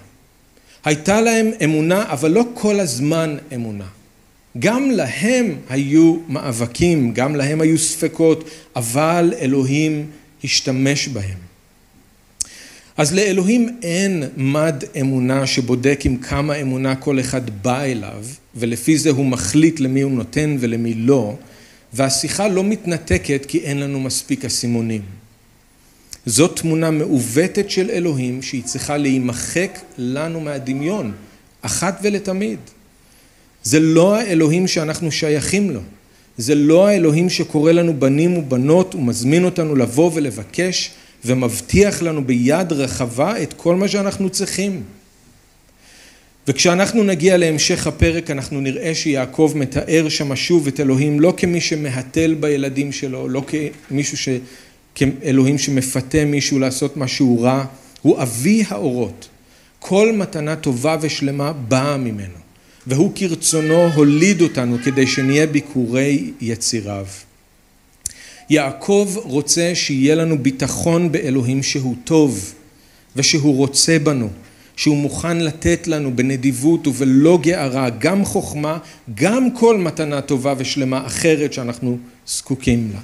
הייתה 0.84 1.20
להם 1.20 1.50
אמונה, 1.64 2.04
אבל 2.08 2.30
לא 2.30 2.44
כל 2.54 2.80
הזמן 2.80 3.36
אמונה. 3.54 3.95
גם 4.58 4.90
להם 4.90 5.54
היו 5.68 6.16
מאבקים, 6.28 7.12
גם 7.14 7.36
להם 7.36 7.60
היו 7.60 7.78
ספקות, 7.78 8.50
אבל 8.76 9.34
אלוהים 9.40 10.06
השתמש 10.44 11.08
בהם. 11.08 11.38
אז 12.96 13.14
לאלוהים 13.14 13.78
אין 13.82 14.22
מד 14.36 14.84
אמונה 15.00 15.46
שבודק 15.46 16.00
עם 16.04 16.16
כמה 16.16 16.54
אמונה 16.54 16.96
כל 16.96 17.20
אחד 17.20 17.62
בא 17.62 17.82
אליו, 17.82 18.24
ולפי 18.54 18.98
זה 18.98 19.10
הוא 19.10 19.26
מחליט 19.26 19.80
למי 19.80 20.00
הוא 20.00 20.12
נותן 20.12 20.56
ולמי 20.60 20.94
לא, 20.94 21.36
והשיחה 21.92 22.48
לא 22.48 22.64
מתנתקת 22.64 23.46
כי 23.48 23.58
אין 23.58 23.80
לנו 23.80 24.00
מספיק 24.00 24.44
אסימונים. 24.44 25.02
זאת 26.26 26.58
תמונה 26.58 26.90
מעוותת 26.90 27.70
של 27.70 27.90
אלוהים 27.90 28.42
שהיא 28.42 28.64
צריכה 28.64 28.96
להימחק 28.96 29.78
לנו 29.98 30.40
מהדמיון, 30.40 31.12
אחת 31.62 31.98
ולתמיד. 32.02 32.58
זה 33.66 33.80
לא 33.80 34.16
האלוהים 34.16 34.68
שאנחנו 34.68 35.12
שייכים 35.12 35.70
לו. 35.70 35.80
זה 36.38 36.54
לא 36.54 36.88
האלוהים 36.88 37.30
שקורא 37.30 37.72
לנו 37.72 38.00
בנים 38.00 38.36
ובנות 38.36 38.94
ומזמין 38.94 39.44
אותנו 39.44 39.76
לבוא 39.76 40.10
ולבקש 40.14 40.90
ומבטיח 41.24 42.02
לנו 42.02 42.24
ביד 42.24 42.72
רחבה 42.72 43.42
את 43.42 43.52
כל 43.52 43.76
מה 43.76 43.88
שאנחנו 43.88 44.30
צריכים. 44.30 44.82
וכשאנחנו 46.48 47.04
נגיע 47.04 47.36
להמשך 47.36 47.86
הפרק 47.86 48.30
אנחנו 48.30 48.60
נראה 48.60 48.94
שיעקב 48.94 49.52
מתאר 49.56 50.08
שם 50.08 50.36
שוב 50.36 50.66
את 50.66 50.80
אלוהים 50.80 51.20
לא 51.20 51.34
כמי 51.36 51.60
שמהתל 51.60 52.34
בילדים 52.34 52.92
שלו, 52.92 53.28
לא 53.28 53.42
כמישהו 53.88 54.16
ש... 54.16 54.28
כאלוהים 54.94 55.58
שמפתה 55.58 56.24
מישהו 56.24 56.58
לעשות 56.58 56.96
משהו 56.96 57.42
רע, 57.42 57.64
הוא 58.02 58.22
אבי 58.22 58.64
האורות. 58.68 59.28
כל 59.78 60.12
מתנה 60.12 60.56
טובה 60.56 60.96
ושלמה 61.00 61.52
באה 61.52 61.96
ממנו. 61.96 62.45
והוא 62.86 63.12
כרצונו 63.14 63.92
הוליד 63.94 64.40
אותנו 64.40 64.76
כדי 64.84 65.06
שנהיה 65.06 65.46
ביקורי 65.46 66.30
יציריו. 66.40 67.06
יעקב 68.50 69.14
רוצה 69.22 69.70
שיהיה 69.74 70.14
לנו 70.14 70.38
ביטחון 70.38 71.12
באלוהים 71.12 71.62
שהוא 71.62 71.96
טוב 72.04 72.54
ושהוא 73.16 73.56
רוצה 73.56 73.98
בנו, 73.98 74.28
שהוא 74.76 74.96
מוכן 74.96 75.38
לתת 75.38 75.86
לנו 75.86 76.16
בנדיבות 76.16 76.86
ובלא 76.86 77.38
גערה 77.42 77.90
גם 77.90 78.24
חוכמה, 78.24 78.78
גם 79.14 79.50
כל 79.50 79.78
מתנה 79.78 80.20
טובה 80.20 80.54
ושלמה 80.58 81.06
אחרת 81.06 81.52
שאנחנו 81.52 81.98
זקוקים 82.26 82.90
לה. 82.92 83.00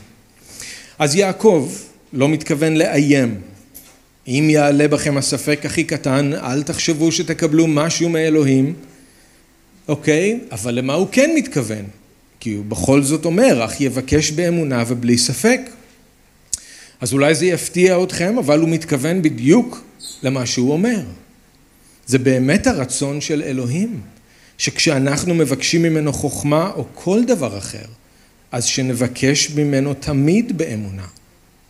אז 0.98 1.14
יעקב 1.14 1.72
לא 2.12 2.28
מתכוון 2.28 2.76
לאיים. 2.76 3.40
אם 4.28 4.48
יעלה 4.50 4.88
בכם 4.88 5.16
הספק 5.16 5.66
הכי 5.66 5.84
קטן, 5.84 6.32
אל 6.34 6.62
תחשבו 6.62 7.12
שתקבלו 7.12 7.66
משהו 7.66 8.08
מאלוהים, 8.08 8.74
אוקיי? 9.88 10.40
אבל 10.52 10.74
למה 10.74 10.94
הוא 10.94 11.08
כן 11.12 11.30
מתכוון? 11.36 11.84
כי 12.40 12.52
הוא 12.52 12.64
בכל 12.64 13.02
זאת 13.02 13.24
אומר, 13.24 13.64
אך 13.64 13.80
יבקש 13.80 14.30
באמונה 14.30 14.84
ובלי 14.86 15.18
ספק. 15.18 15.60
אז 17.00 17.12
אולי 17.12 17.34
זה 17.34 17.46
יפתיע 17.46 18.02
אתכם, 18.02 18.38
אבל 18.38 18.60
הוא 18.60 18.68
מתכוון 18.68 19.22
בדיוק 19.22 19.84
למה 20.22 20.46
שהוא 20.46 20.72
אומר. 20.72 21.00
זה 22.06 22.18
באמת 22.18 22.66
הרצון 22.66 23.20
של 23.20 23.42
אלוהים, 23.42 24.00
שכשאנחנו 24.58 25.34
מבקשים 25.34 25.82
ממנו 25.82 26.12
חוכמה 26.12 26.70
או 26.74 26.84
כל 26.94 27.24
דבר 27.24 27.58
אחר, 27.58 27.84
אז 28.52 28.64
שנבקש 28.64 29.50
ממנו 29.50 29.94
תמיד 29.94 30.58
באמונה, 30.58 31.06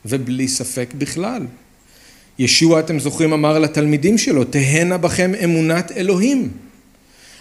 ובלי 0.04 0.48
ספק 0.48 0.94
בכלל. 0.98 1.46
ישוע, 2.38 2.80
אתם 2.80 2.98
זוכרים, 2.98 3.32
אמר 3.32 3.58
לתלמידים 3.58 4.18
שלו, 4.18 4.44
תהנה 4.44 4.98
בכם 4.98 5.32
אמונת 5.44 5.92
אלוהים. 5.92 6.50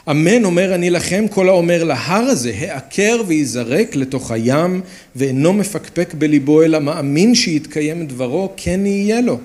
אמן 0.09 0.45
אומר 0.45 0.75
אני 0.75 0.89
לכם, 0.89 1.25
כל 1.29 1.49
האומר 1.49 1.83
להר 1.83 2.23
הזה, 2.23 2.53
העקר 2.59 3.21
וייזרק 3.27 3.95
לתוך 3.95 4.31
הים, 4.31 4.81
ואינו 5.15 5.53
מפקפק 5.53 6.13
בליבו 6.13 6.63
אלא 6.63 6.79
מאמין 6.79 7.35
שיתקיים 7.35 8.07
דברו, 8.07 8.53
כן 8.57 8.85
יהיה 8.85 9.21
לו. 9.21 9.39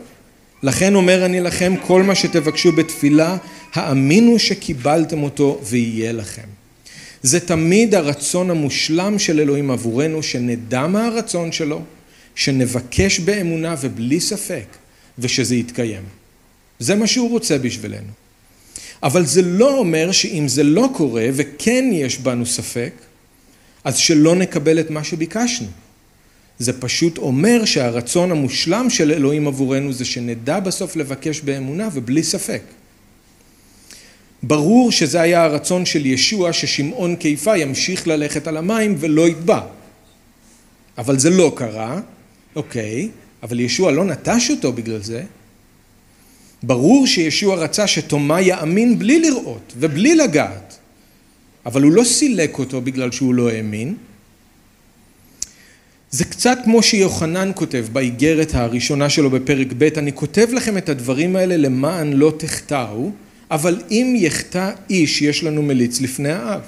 לכן 0.63 0.95
אומר 0.95 1.27
אני 1.27 1.41
לכם, 1.41 1.75
כל 1.87 2.03
מה 2.03 2.15
שתבקשו 2.15 2.73
בתפילה, 2.73 3.37
האמינו 3.75 4.39
שקיבלתם 4.39 5.23
אותו 5.23 5.61
ויהיה 5.65 6.13
לכם. 6.13 6.47
זה 7.23 7.41
תמיד 7.41 7.95
הרצון 7.95 8.51
המושלם 8.51 9.19
של 9.19 9.41
אלוהים 9.41 9.71
עבורנו, 9.71 10.23
שנדע 10.23 10.87
מה 10.87 11.07
הרצון 11.07 11.53
שלו, 11.53 11.83
שנבקש 12.35 13.21
באמונה 13.21 13.75
ובלי 13.81 14.21
ספק, 14.21 14.67
ושזה 15.19 15.57
יתקיים. 15.57 16.03
זה 16.79 16.95
מה 16.95 17.07
שהוא 17.07 17.31
רוצה 17.31 17.59
בשבילנו. 17.59 18.26
אבל 19.07 19.27
זה 19.27 19.43
לא 19.43 19.79
אומר 19.79 20.13
שאם 20.13 20.49
זה 20.49 20.63
לא 20.63 20.89
קורה 20.95 21.29
וכן 21.33 21.85
יש 21.93 22.19
בנו 22.19 22.47
ספק, 22.47 22.93
אז 23.85 23.97
שלא 23.97 24.35
נקבל 24.35 24.81
את 24.81 24.91
מה 24.91 25.05
שביקשנו. 25.05 25.69
זה 26.59 26.81
פשוט 26.81 27.19
אומר 27.19 27.65
שהרצון 27.65 28.31
המושלם 28.31 28.91
של 28.91 29.13
אלוהים 29.13 29.47
עבורנו 29.47 29.93
זה 29.93 30.05
שנדע 30.05 30.61
בסוף 30.61 30.97
לבקש 30.97 31.41
באמונה 31.41 31.89
ובלי 31.93 32.23
ספק. 32.23 32.63
ברור 34.43 34.93
שזה 34.93 35.21
היה 35.21 35.45
הרצון 35.45 35.87
של 35.87 36.07
ישוע 36.07 36.53
ששמעון 36.53 37.17
קיפה 37.17 37.57
ימשיך 37.57 38.07
ללכת 38.07 38.47
על 38.47 38.57
המים 38.57 38.95
ולא 38.99 39.29
יטבע. 39.29 39.61
אבל 40.99 41.19
זה 41.19 41.31
לא 41.31 41.53
קרה, 41.57 42.01
אוקיי, 42.57 43.09
אבל 43.43 43.61
ישוע 43.61 43.91
לא 43.91 44.05
נטש 44.05 44.51
אותו 44.51 44.73
בגלל 44.73 45.03
זה, 45.03 45.23
ברור 46.63 47.07
שישוע 47.07 47.57
רצה 47.57 47.87
שתומא 47.87 48.41
יאמין 48.41 48.99
בלי 48.99 49.21
לראות 49.21 49.73
ובלי 49.79 50.15
לגעת, 50.15 50.79
אבל 51.67 51.83
הוא 51.83 51.93
לא 51.93 52.05
סילק 52.05 52.59
אותו 52.59 52.81
בגלל 52.81 53.11
שהוא 53.11 53.35
לא 53.35 53.51
האמין. 53.51 53.95
זה 56.11 56.25
קצת 56.25 56.59
כמו 56.65 56.83
שיוחנן 56.83 57.51
כותב 57.55 57.87
באיגרת 57.93 58.55
הראשונה 58.55 59.11
שלו 59.11 59.31
בפרק 59.31 59.67
ב', 59.79 59.83
אני 59.83 60.13
כותב 60.13 60.49
לכם 60.53 60.79
את 60.79 60.89
הדברים 60.89 61.37
האלה 61.37 61.57
למען 61.57 62.13
לא 62.13 62.33
תחטאו, 62.37 63.11
אבל 63.51 63.83
אם 63.91 64.15
יחטא 64.19 64.71
איש 64.91 65.23
יש 65.23 65.45
לנו 65.45 65.63
מליץ 65.63 66.01
לפני 66.01 66.33
האב. 66.33 66.61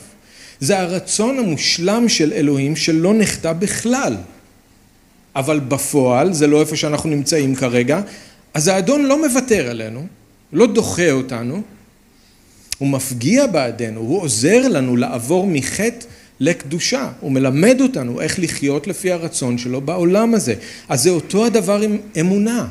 זה 0.60 0.80
הרצון 0.80 1.38
המושלם 1.38 2.08
של 2.08 2.32
אלוהים 2.32 2.76
שלא 2.76 3.14
נחטא 3.14 3.52
בכלל. 3.52 4.16
אבל 5.36 5.60
בפועל, 5.60 6.32
זה 6.32 6.46
לא 6.46 6.60
איפה 6.60 6.76
שאנחנו 6.76 7.10
נמצאים 7.10 7.54
כרגע, 7.54 8.00
אז 8.58 8.68
האדון 8.68 9.06
לא 9.06 9.26
מוותר 9.26 9.70
עלינו, 9.70 10.06
לא 10.52 10.66
דוחה 10.66 11.10
אותנו, 11.10 11.62
הוא 12.78 12.88
מפגיע 12.88 13.46
בעדנו, 13.46 14.00
הוא 14.00 14.20
עוזר 14.20 14.68
לנו 14.68 14.96
לעבור 14.96 15.46
מחטא 15.46 16.06
לקדושה, 16.40 17.10
הוא 17.20 17.32
מלמד 17.32 17.80
אותנו 17.80 18.20
איך 18.20 18.38
לחיות 18.38 18.86
לפי 18.86 19.12
הרצון 19.12 19.58
שלו 19.58 19.80
בעולם 19.80 20.34
הזה. 20.34 20.54
אז 20.88 21.02
זה 21.02 21.10
אותו 21.10 21.46
הדבר 21.46 21.80
עם 21.80 21.98
אמונה. 22.20 22.66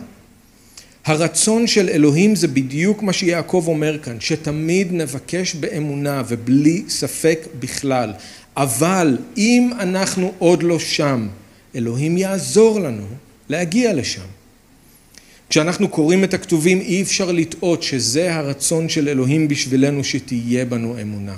הרצון 1.06 1.68
של 1.68 1.90
אלוהים 1.90 2.36
זה 2.36 2.48
בדיוק 2.48 3.04
מה 3.04 3.14
שיעקב 3.14 3.64
אומר 3.68 4.00
כאן, 4.00 4.18
שתמיד 4.20 4.94
נבקש 4.94 5.56
באמונה 5.56 6.24
ובלי 6.28 6.84
ספק 6.90 7.48
בכלל. 7.60 8.14
אבל 8.58 9.18
אם 9.38 9.70
אנחנו 9.80 10.34
עוד 10.40 10.64
לא 10.64 10.80
שם, 10.80 11.28
אלוהים 11.76 12.18
יעזור 12.18 12.80
לנו 12.80 13.06
להגיע 13.50 13.94
לשם. 13.94 14.37
כשאנחנו 15.50 15.88
קוראים 15.88 16.24
את 16.24 16.34
הכתובים 16.34 16.82
אי 16.82 17.02
אפשר 17.02 17.32
לטעות 17.32 17.84
שזה 17.84 18.36
הרצון 18.36 18.90
של 18.90 19.10
אלוהים 19.10 19.48
בשבילנו 19.48 20.04
שתהיה 20.04 20.66
בנו 20.66 21.02
אמונה. 21.02 21.36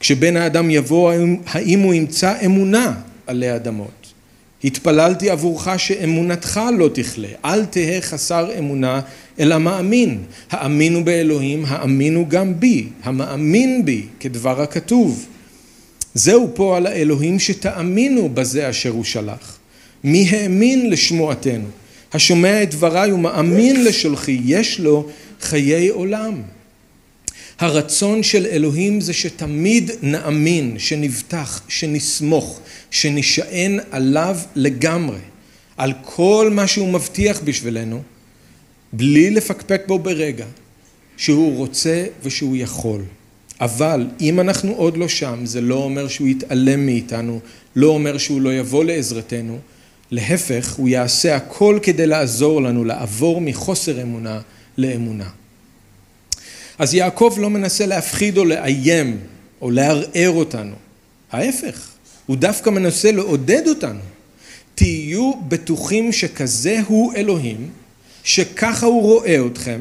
כשבן 0.00 0.36
האדם 0.36 0.70
יבוא 0.70 1.12
האם 1.46 1.80
הוא 1.80 1.94
ימצא 1.94 2.34
אמונה 2.44 2.94
עלי 3.26 3.56
אדמות. 3.56 4.12
התפללתי 4.64 5.30
עבורך 5.30 5.68
שאמונתך 5.76 6.60
לא 6.78 6.90
תכלה, 6.94 7.28
אל 7.44 7.64
תהא 7.64 8.00
חסר 8.00 8.58
אמונה 8.58 9.00
אלא 9.40 9.58
מאמין. 9.58 10.18
האמינו 10.50 11.04
באלוהים, 11.04 11.64
האמינו 11.68 12.28
גם 12.28 12.60
בי, 12.60 12.86
המאמין 13.02 13.84
בי 13.84 14.06
כדבר 14.20 14.62
הכתוב. 14.62 15.26
זהו 16.14 16.50
פועל 16.54 16.86
האלוהים 16.86 17.38
שתאמינו 17.38 18.28
בזה 18.28 18.70
אשר 18.70 18.90
הוא 18.90 19.04
שלח. 19.04 19.58
מי 20.04 20.28
האמין 20.30 20.90
לשמועתנו? 20.90 21.79
השומע 22.12 22.62
את 22.62 22.70
דבריי 22.70 23.12
ומאמין 23.12 23.84
לשולחי, 23.84 24.40
יש 24.44 24.80
לו 24.80 25.08
חיי 25.40 25.88
עולם. 25.88 26.42
הרצון 27.58 28.22
של 28.22 28.46
אלוהים 28.46 29.00
זה 29.00 29.12
שתמיד 29.12 29.90
נאמין, 30.02 30.78
שנבטח, 30.78 31.62
שנסמוך, 31.68 32.60
שנשען 32.90 33.78
עליו 33.90 34.38
לגמרי, 34.56 35.18
על 35.76 35.92
כל 36.04 36.50
מה 36.52 36.66
שהוא 36.66 36.88
מבטיח 36.88 37.40
בשבילנו, 37.44 38.02
בלי 38.92 39.30
לפקפק 39.30 39.82
בו 39.86 39.98
ברגע, 39.98 40.46
שהוא 41.16 41.56
רוצה 41.56 42.04
ושהוא 42.22 42.56
יכול. 42.56 43.02
אבל 43.60 44.06
אם 44.20 44.40
אנחנו 44.40 44.72
עוד 44.72 44.96
לא 44.96 45.08
שם, 45.08 45.40
זה 45.44 45.60
לא 45.60 45.74
אומר 45.74 46.08
שהוא 46.08 46.28
יתעלם 46.28 46.86
מאיתנו, 46.86 47.40
לא 47.76 47.86
אומר 47.86 48.18
שהוא 48.18 48.40
לא 48.40 48.54
יבוא 48.54 48.84
לעזרתנו, 48.84 49.58
להפך, 50.10 50.74
הוא 50.76 50.88
יעשה 50.88 51.36
הכל 51.36 51.78
כדי 51.82 52.06
לעזור 52.06 52.62
לנו 52.62 52.84
לעבור 52.84 53.40
מחוסר 53.40 54.02
אמונה 54.02 54.40
לאמונה. 54.78 55.28
אז 56.78 56.94
יעקב 56.94 57.34
לא 57.38 57.50
מנסה 57.50 57.86
להפחיד 57.86 58.38
או 58.38 58.44
לאיים 58.44 59.18
או 59.60 59.70
לערער 59.70 60.30
אותנו, 60.30 60.74
ההפך, 61.32 61.88
הוא 62.26 62.36
דווקא 62.36 62.70
מנסה 62.70 63.12
לעודד 63.12 63.68
אותנו. 63.68 64.00
תהיו 64.74 65.32
בטוחים 65.48 66.12
שכזה 66.12 66.80
הוא 66.86 67.14
אלוהים, 67.14 67.70
שככה 68.24 68.86
הוא 68.86 69.02
רואה 69.02 69.36
אתכם, 69.46 69.80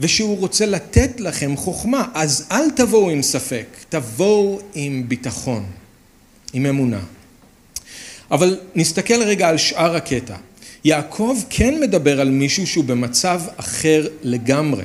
ושהוא 0.00 0.38
רוצה 0.38 0.66
לתת 0.66 1.20
לכם 1.20 1.56
חוכמה, 1.56 2.04
אז 2.14 2.46
אל 2.52 2.70
תבואו 2.70 3.10
עם 3.10 3.22
ספק, 3.22 3.66
תבואו 3.88 4.60
עם 4.74 5.04
ביטחון, 5.08 5.64
עם 6.52 6.66
אמונה. 6.66 7.00
אבל 8.30 8.58
נסתכל 8.74 9.22
רגע 9.22 9.48
על 9.48 9.56
שאר 9.56 9.96
הקטע. 9.96 10.36
יעקב 10.84 11.38
כן 11.50 11.80
מדבר 11.80 12.20
על 12.20 12.30
מישהו 12.30 12.66
שהוא 12.66 12.84
במצב 12.84 13.40
אחר 13.56 14.06
לגמרי, 14.22 14.84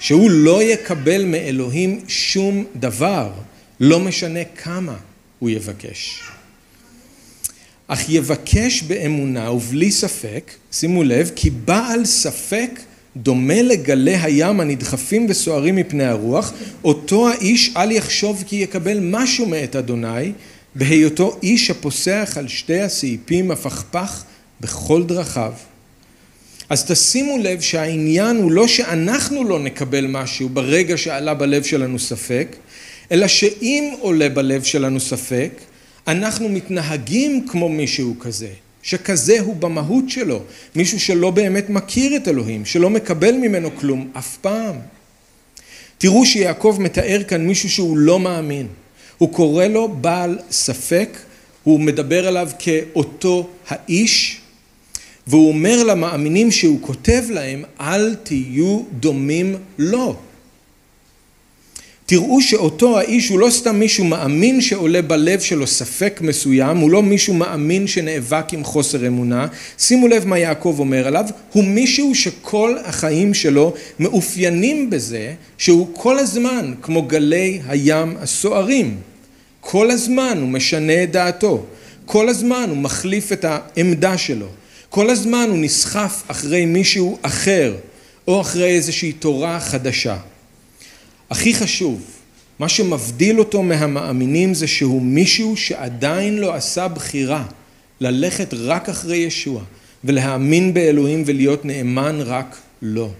שהוא 0.00 0.30
לא 0.30 0.62
יקבל 0.62 1.24
מאלוהים 1.24 2.00
שום 2.08 2.64
דבר, 2.76 3.30
לא 3.80 4.00
משנה 4.00 4.44
כמה 4.44 4.96
הוא 5.38 5.50
יבקש. 5.50 6.20
אך 7.88 8.08
יבקש 8.08 8.82
באמונה 8.82 9.50
ובלי 9.50 9.90
ספק, 9.90 10.50
שימו 10.72 11.04
לב, 11.04 11.30
כי 11.36 11.50
בעל 11.50 12.04
ספק 12.04 12.80
דומה 13.16 13.62
לגלי 13.62 14.16
הים 14.16 14.60
הנדחפים 14.60 15.26
וסוערים 15.28 15.76
מפני 15.76 16.04
הרוח, 16.04 16.52
אותו 16.84 17.28
האיש 17.28 17.72
אל 17.76 17.92
יחשוב 17.92 18.44
כי 18.46 18.56
יקבל 18.56 18.98
משהו 19.02 19.46
מאת 19.46 19.76
אדוני, 19.76 20.32
בהיותו 20.74 21.38
איש 21.42 21.70
הפוסח 21.70 22.34
על 22.36 22.48
שתי 22.48 22.80
הסעיפים 22.80 23.50
הפכפך 23.50 24.24
בכל 24.60 25.02
דרכיו. 25.02 25.52
אז 26.68 26.84
תשימו 26.84 27.38
לב 27.38 27.60
שהעניין 27.60 28.36
הוא 28.36 28.52
לא 28.52 28.68
שאנחנו 28.68 29.44
לא 29.44 29.58
נקבל 29.58 30.06
משהו 30.06 30.48
ברגע 30.48 30.96
שעלה 30.96 31.34
בלב 31.34 31.62
שלנו 31.62 31.98
ספק, 31.98 32.56
אלא 33.12 33.28
שאם 33.28 33.94
עולה 34.00 34.28
בלב 34.28 34.62
שלנו 34.62 35.00
ספק, 35.00 35.50
אנחנו 36.06 36.48
מתנהגים 36.48 37.46
כמו 37.48 37.68
מישהו 37.68 38.14
כזה, 38.20 38.48
שכזה 38.82 39.40
הוא 39.40 39.56
במהות 39.56 40.10
שלו, 40.10 40.42
מישהו 40.74 41.00
שלא 41.00 41.30
באמת 41.30 41.70
מכיר 41.70 42.16
את 42.16 42.28
אלוהים, 42.28 42.64
שלא 42.64 42.90
מקבל 42.90 43.32
ממנו 43.32 43.76
כלום 43.76 44.10
אף 44.18 44.36
פעם. 44.36 44.76
תראו 45.98 46.26
שיעקב 46.26 46.76
מתאר 46.80 47.22
כאן 47.28 47.46
מישהו 47.46 47.70
שהוא 47.70 47.98
לא 47.98 48.20
מאמין. 48.20 48.66
הוא 49.18 49.32
קורא 49.32 49.64
לו 49.64 49.88
בעל 49.88 50.38
ספק, 50.50 51.18
הוא 51.64 51.80
מדבר 51.80 52.28
עליו 52.28 52.48
כאותו 52.58 53.48
האיש, 53.68 54.40
והוא 55.26 55.48
אומר 55.48 55.84
למאמינים 55.84 56.50
שהוא 56.50 56.78
כותב 56.80 57.24
להם, 57.30 57.64
אל 57.80 58.14
תהיו 58.14 58.82
דומים 58.92 59.56
לו. 59.78 60.16
תראו 62.06 62.40
שאותו 62.40 62.98
האיש 62.98 63.28
הוא 63.28 63.38
לא 63.38 63.50
סתם 63.50 63.76
מישהו 63.78 64.04
מאמין 64.04 64.60
שעולה 64.60 65.02
בלב 65.02 65.40
שלו 65.40 65.66
ספק 65.66 66.20
מסוים, 66.22 66.76
הוא 66.76 66.90
לא 66.90 67.02
מישהו 67.02 67.34
מאמין 67.34 67.86
שנאבק 67.86 68.52
עם 68.52 68.64
חוסר 68.64 69.06
אמונה, 69.06 69.46
שימו 69.78 70.08
לב 70.08 70.26
מה 70.26 70.38
יעקב 70.38 70.76
אומר 70.78 71.06
עליו, 71.06 71.24
הוא 71.52 71.64
מישהו 71.64 72.14
שכל 72.14 72.76
החיים 72.84 73.34
שלו 73.34 73.74
מאופיינים 73.98 74.90
בזה 74.90 75.34
שהוא 75.58 75.88
כל 75.92 76.18
הזמן 76.18 76.74
כמו 76.82 77.02
גלי 77.02 77.60
הים 77.68 78.16
הסוערים, 78.20 78.96
כל 79.70 79.90
הזמן 79.90 80.38
הוא 80.40 80.48
משנה 80.48 81.02
את 81.02 81.10
דעתו, 81.10 81.64
כל 82.06 82.28
הזמן 82.28 82.66
הוא 82.68 82.76
מחליף 82.76 83.32
את 83.32 83.44
העמדה 83.44 84.18
שלו, 84.18 84.46
כל 84.88 85.10
הזמן 85.10 85.46
הוא 85.48 85.58
נסחף 85.58 86.22
אחרי 86.28 86.66
מישהו 86.66 87.18
אחר 87.22 87.74
או 88.28 88.40
אחרי 88.40 88.68
איזושהי 88.68 89.12
תורה 89.12 89.60
חדשה. 89.60 90.16
הכי 91.30 91.54
חשוב, 91.54 92.00
מה 92.58 92.68
שמבדיל 92.68 93.38
אותו 93.38 93.62
מהמאמינים 93.62 94.54
זה 94.54 94.66
שהוא 94.66 95.02
מישהו 95.02 95.56
שעדיין 95.56 96.38
לא 96.38 96.54
עשה 96.54 96.88
בחירה 96.88 97.44
ללכת 98.00 98.54
רק 98.54 98.88
אחרי 98.88 99.16
ישוע 99.16 99.62
ולהאמין 100.04 100.74
באלוהים 100.74 101.22
ולהיות 101.26 101.64
נאמן 101.64 102.20
רק 102.20 102.56
לו. 102.82 103.10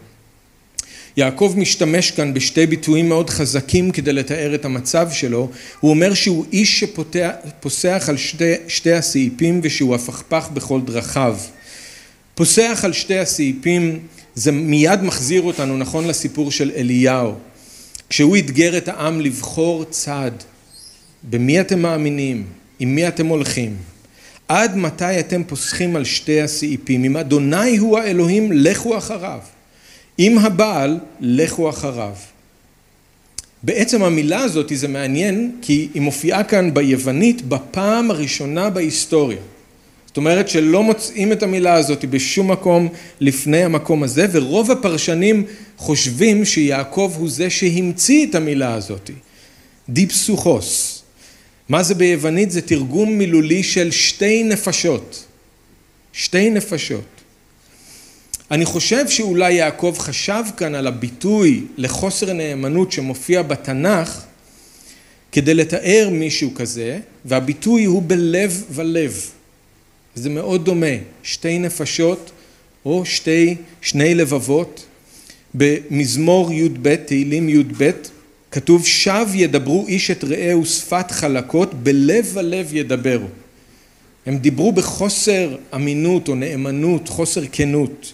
יעקב 1.18 1.54
משתמש 1.56 2.10
כאן 2.10 2.34
בשתי 2.34 2.66
ביטויים 2.66 3.08
מאוד 3.08 3.30
חזקים 3.30 3.90
כדי 3.90 4.12
לתאר 4.12 4.54
את 4.54 4.64
המצב 4.64 5.08
שלו. 5.12 5.50
הוא 5.80 5.90
אומר 5.90 6.14
שהוא 6.14 6.44
איש 6.52 6.80
שפוסח 6.80 8.04
על 8.08 8.16
שתי, 8.16 8.52
שתי 8.68 8.92
הסעיפים 8.92 9.60
ושהוא 9.62 9.94
הפכפך 9.94 10.48
בכל 10.54 10.80
דרכיו. 10.80 11.36
פוסח 12.34 12.80
על 12.84 12.92
שתי 12.92 13.18
הסעיפים 13.18 13.98
זה 14.34 14.52
מיד 14.52 15.02
מחזיר 15.02 15.42
אותנו 15.42 15.78
נכון 15.78 16.06
לסיפור 16.06 16.50
של 16.50 16.70
אליהו. 16.76 17.34
כשהוא 18.10 18.36
אתגר 18.36 18.76
את 18.76 18.88
העם 18.88 19.20
לבחור 19.20 19.84
צד, 19.84 20.32
במי 21.30 21.60
אתם 21.60 21.82
מאמינים, 21.82 22.44
עם 22.78 22.94
מי 22.94 23.08
אתם 23.08 23.26
הולכים, 23.26 23.76
עד 24.48 24.76
מתי 24.76 25.20
אתם 25.20 25.44
פוסחים 25.44 25.96
על 25.96 26.04
שתי 26.04 26.40
הסעיפים, 26.40 27.04
אם 27.04 27.16
אדוני 27.16 27.76
הוא 27.76 27.98
האלוהים 27.98 28.52
לכו 28.52 28.98
אחריו, 28.98 29.40
אם 30.18 30.38
הבעל 30.38 30.98
לכו 31.20 31.68
אחריו. 31.68 32.14
בעצם 33.62 34.02
המילה 34.02 34.40
הזאת 34.40 34.72
זה 34.74 34.88
מעניין 34.88 35.56
כי 35.62 35.88
היא 35.94 36.02
מופיעה 36.02 36.44
כאן 36.44 36.74
ביוונית 36.74 37.42
בפעם 37.42 38.10
הראשונה 38.10 38.70
בהיסטוריה. 38.70 39.38
זאת 40.06 40.16
אומרת 40.16 40.48
שלא 40.48 40.82
מוצאים 40.82 41.32
את 41.32 41.42
המילה 41.42 41.74
הזאת 41.74 42.04
בשום 42.04 42.50
מקום 42.50 42.88
לפני 43.20 43.64
המקום 43.64 44.02
הזה, 44.02 44.26
ורוב 44.32 44.70
הפרשנים 44.70 45.44
חושבים 45.76 46.44
שיעקב 46.44 47.12
הוא 47.16 47.30
זה 47.30 47.50
שהמציא 47.50 48.26
את 48.26 48.34
המילה 48.34 48.74
הזאת. 48.74 49.10
דיפסוכוס. 49.88 51.02
מה 51.68 51.82
זה 51.82 51.94
ביוונית? 51.94 52.50
זה 52.50 52.60
תרגום 52.60 53.18
מילולי 53.18 53.62
של 53.62 53.90
שתי 53.90 54.42
נפשות. 54.42 55.24
שתי 56.12 56.50
נפשות. 56.50 57.17
אני 58.50 58.64
חושב 58.64 59.08
שאולי 59.08 59.52
יעקב 59.52 59.94
חשב 59.98 60.42
כאן 60.56 60.74
על 60.74 60.86
הביטוי 60.86 61.64
לחוסר 61.76 62.32
נאמנות 62.32 62.92
שמופיע 62.92 63.42
בתנ"ך 63.42 64.22
כדי 65.32 65.54
לתאר 65.54 66.08
מישהו 66.12 66.54
כזה, 66.54 66.98
והביטוי 67.24 67.84
הוא 67.84 68.02
בלב 68.06 68.64
ולב. 68.70 69.30
זה 70.14 70.30
מאוד 70.30 70.64
דומה, 70.64 70.96
שתי 71.22 71.58
נפשות 71.58 72.30
או 72.84 73.04
שתי, 73.04 73.56
שני 73.80 74.14
לבבות. 74.14 74.84
במזמור 75.54 76.52
י"ב, 76.52 76.96
תהילים 76.96 77.48
י"ב, 77.48 77.90
כתוב 78.50 78.86
שב 78.86 79.26
ידברו 79.34 79.86
איש 79.88 80.10
את 80.10 80.24
רעהו 80.24 80.66
שפת 80.66 81.10
חלקות, 81.10 81.74
בלב 81.74 82.30
ולב 82.34 82.74
ידברו. 82.74 83.26
הם 84.26 84.38
דיברו 84.38 84.72
בחוסר 84.72 85.56
אמינות 85.74 86.28
או 86.28 86.34
נאמנות, 86.34 87.08
חוסר 87.08 87.42
כנות. 87.52 88.12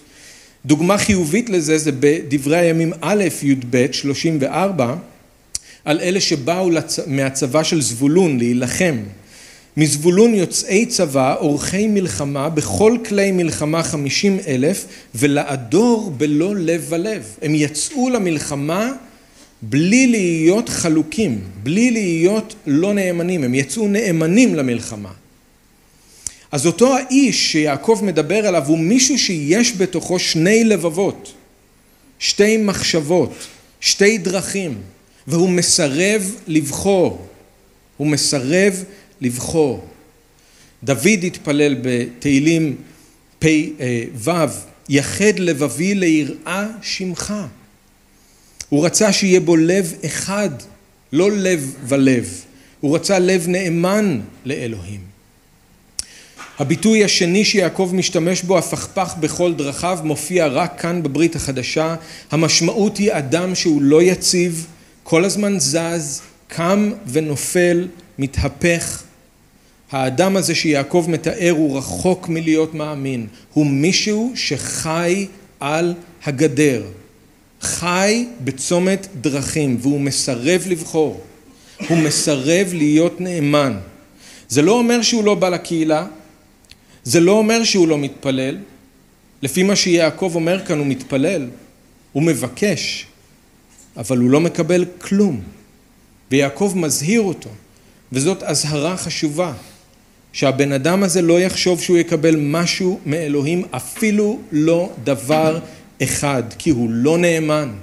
דוגמה 0.65 0.97
חיובית 0.97 1.49
לזה 1.49 1.77
זה 1.77 1.91
בדברי 1.99 2.57
הימים 2.57 2.93
א' 3.01 3.23
י"ב 3.43 3.85
34 3.91 4.95
על 5.85 5.99
אלה 5.99 6.21
שבאו 6.21 6.69
לצ... 6.69 6.99
מהצבא 7.07 7.63
של 7.63 7.81
זבולון 7.81 8.37
להילחם. 8.37 8.95
מזבולון 9.77 10.33
יוצאי 10.33 10.85
צבא, 10.85 11.35
אורחי 11.35 11.87
מלחמה, 11.87 12.49
בכל 12.49 12.97
כלי 13.07 13.31
מלחמה 13.31 13.83
חמישים 13.83 14.37
אלף, 14.47 14.85
ולעדור 15.15 16.11
בלא 16.17 16.55
לב 16.55 16.85
ולב. 16.89 17.23
הם 17.41 17.55
יצאו 17.55 18.09
למלחמה 18.09 18.91
בלי 19.61 20.07
להיות 20.07 20.69
חלוקים, 20.69 21.41
בלי 21.63 21.91
להיות 21.91 22.55
לא 22.67 22.93
נאמנים, 22.93 23.43
הם 23.43 23.55
יצאו 23.55 23.87
נאמנים 23.87 24.55
למלחמה. 24.55 25.11
אז 26.55 26.65
אותו 26.65 26.97
האיש 26.97 27.51
שיעקב 27.51 27.99
מדבר 28.03 28.47
עליו 28.47 28.67
הוא 28.67 28.79
מישהו 28.79 29.19
שיש 29.19 29.77
בתוכו 29.77 30.19
שני 30.19 30.63
לבבות, 30.63 31.33
שתי 32.19 32.57
מחשבות, 32.57 33.33
שתי 33.79 34.17
דרכים, 34.17 34.81
והוא 35.27 35.49
מסרב 35.49 36.35
לבחור, 36.47 37.27
הוא 37.97 38.07
מסרב 38.07 38.83
לבחור. 39.21 39.85
דוד 40.83 41.23
התפלל 41.23 41.75
בתהילים 41.81 42.75
פ"ו, 43.39 44.31
יחד 44.89 45.39
לבבי 45.39 45.95
ליראה 45.95 46.67
שמך. 46.81 47.33
הוא 48.69 48.85
רצה 48.85 49.13
שיהיה 49.13 49.39
בו 49.39 49.55
לב 49.55 49.93
אחד, 50.05 50.49
לא 51.13 51.31
לב 51.31 51.75
ולב. 51.87 52.41
הוא 52.79 52.95
רצה 52.95 53.19
לב 53.19 53.47
נאמן 53.47 54.19
לאלוהים. 54.45 55.14
הביטוי 56.59 57.03
השני 57.03 57.45
שיעקב 57.45 57.91
משתמש 57.93 58.43
בו, 58.43 58.57
הפכפך 58.57 59.15
בכל 59.19 59.53
דרכיו, 59.53 59.99
מופיע 60.03 60.47
רק 60.47 60.81
כאן 60.81 61.03
בברית 61.03 61.35
החדשה. 61.35 61.95
המשמעות 62.31 62.97
היא 62.97 63.11
אדם 63.13 63.55
שהוא 63.55 63.81
לא 63.81 64.01
יציב, 64.01 64.67
כל 65.03 65.25
הזמן 65.25 65.59
זז, 65.59 66.21
קם 66.47 66.91
ונופל, 67.07 67.87
מתהפך. 68.19 69.03
האדם 69.91 70.37
הזה 70.37 70.55
שיעקב 70.55 71.05
מתאר 71.09 71.51
הוא 71.51 71.77
רחוק 71.77 72.29
מלהיות 72.29 72.73
מאמין, 72.73 73.27
הוא 73.53 73.65
מישהו 73.65 74.31
שחי 74.35 75.27
על 75.59 75.93
הגדר, 76.25 76.83
חי 77.61 78.25
בצומת 78.43 79.07
דרכים 79.21 79.77
והוא 79.81 79.99
מסרב 79.99 80.63
לבחור, 80.67 81.21
הוא 81.87 81.97
מסרב 81.97 82.67
להיות 82.73 83.21
נאמן. 83.21 83.77
זה 84.49 84.61
לא 84.61 84.71
אומר 84.71 85.01
שהוא 85.01 85.23
לא 85.23 85.35
בא 85.35 85.49
לקהילה, 85.49 86.05
זה 87.05 87.19
לא 87.19 87.31
אומר 87.31 87.63
שהוא 87.63 87.87
לא 87.87 87.97
מתפלל, 87.97 88.57
לפי 89.41 89.63
מה 89.63 89.75
שיעקב 89.75 90.31
אומר 90.35 90.65
כאן 90.65 90.79
הוא 90.79 90.87
מתפלל, 90.87 91.47
הוא 92.11 92.23
מבקש, 92.23 93.05
אבל 93.97 94.17
הוא 94.17 94.29
לא 94.29 94.39
מקבל 94.39 94.85
כלום. 95.01 95.41
ויעקב 96.31 96.73
מזהיר 96.75 97.21
אותו, 97.21 97.49
וזאת 98.11 98.43
אזהרה 98.43 98.97
חשובה, 98.97 99.53
שהבן 100.33 100.71
אדם 100.71 101.03
הזה 101.03 101.21
לא 101.21 101.39
יחשוב 101.39 101.81
שהוא 101.81 101.97
יקבל 101.97 102.35
משהו 102.35 102.99
מאלוהים, 103.05 103.63
אפילו 103.71 104.39
לא 104.51 104.91
דבר 105.03 105.59
אחד, 106.03 106.43
כי 106.57 106.69
הוא 106.69 106.89
לא 106.91 107.17
נאמן, 107.17 107.73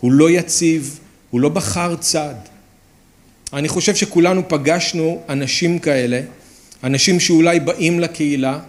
הוא 0.00 0.12
לא 0.12 0.30
יציב, 0.30 0.98
הוא 1.30 1.40
לא 1.40 1.48
בחר 1.48 1.96
צד. 1.96 2.34
אני 3.52 3.68
חושב 3.68 3.94
שכולנו 3.94 4.48
פגשנו 4.48 5.22
אנשים 5.28 5.78
כאלה, 5.78 6.20
אנשים 6.84 7.20
שאולי 7.20 7.60
באים 7.60 8.00
לקהילה, 8.00 8.60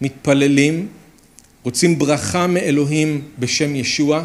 מתפללים, 0.00 0.88
רוצים 1.62 1.98
ברכה 1.98 2.46
מאלוהים 2.46 3.22
בשם 3.38 3.76
ישוע, 3.76 4.24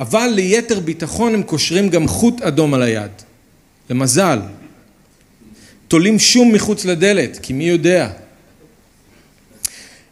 אבל 0.00 0.32
ליתר 0.34 0.80
ביטחון 0.80 1.34
הם 1.34 1.42
קושרים 1.42 1.88
גם 1.88 2.08
חוט 2.08 2.42
אדום 2.42 2.74
על 2.74 2.82
היד. 2.82 3.10
למזל. 3.90 4.38
תולים 5.88 6.18
שום 6.18 6.52
מחוץ 6.52 6.84
לדלת, 6.84 7.38
כי 7.42 7.52
מי 7.52 7.64
יודע. 7.64 8.10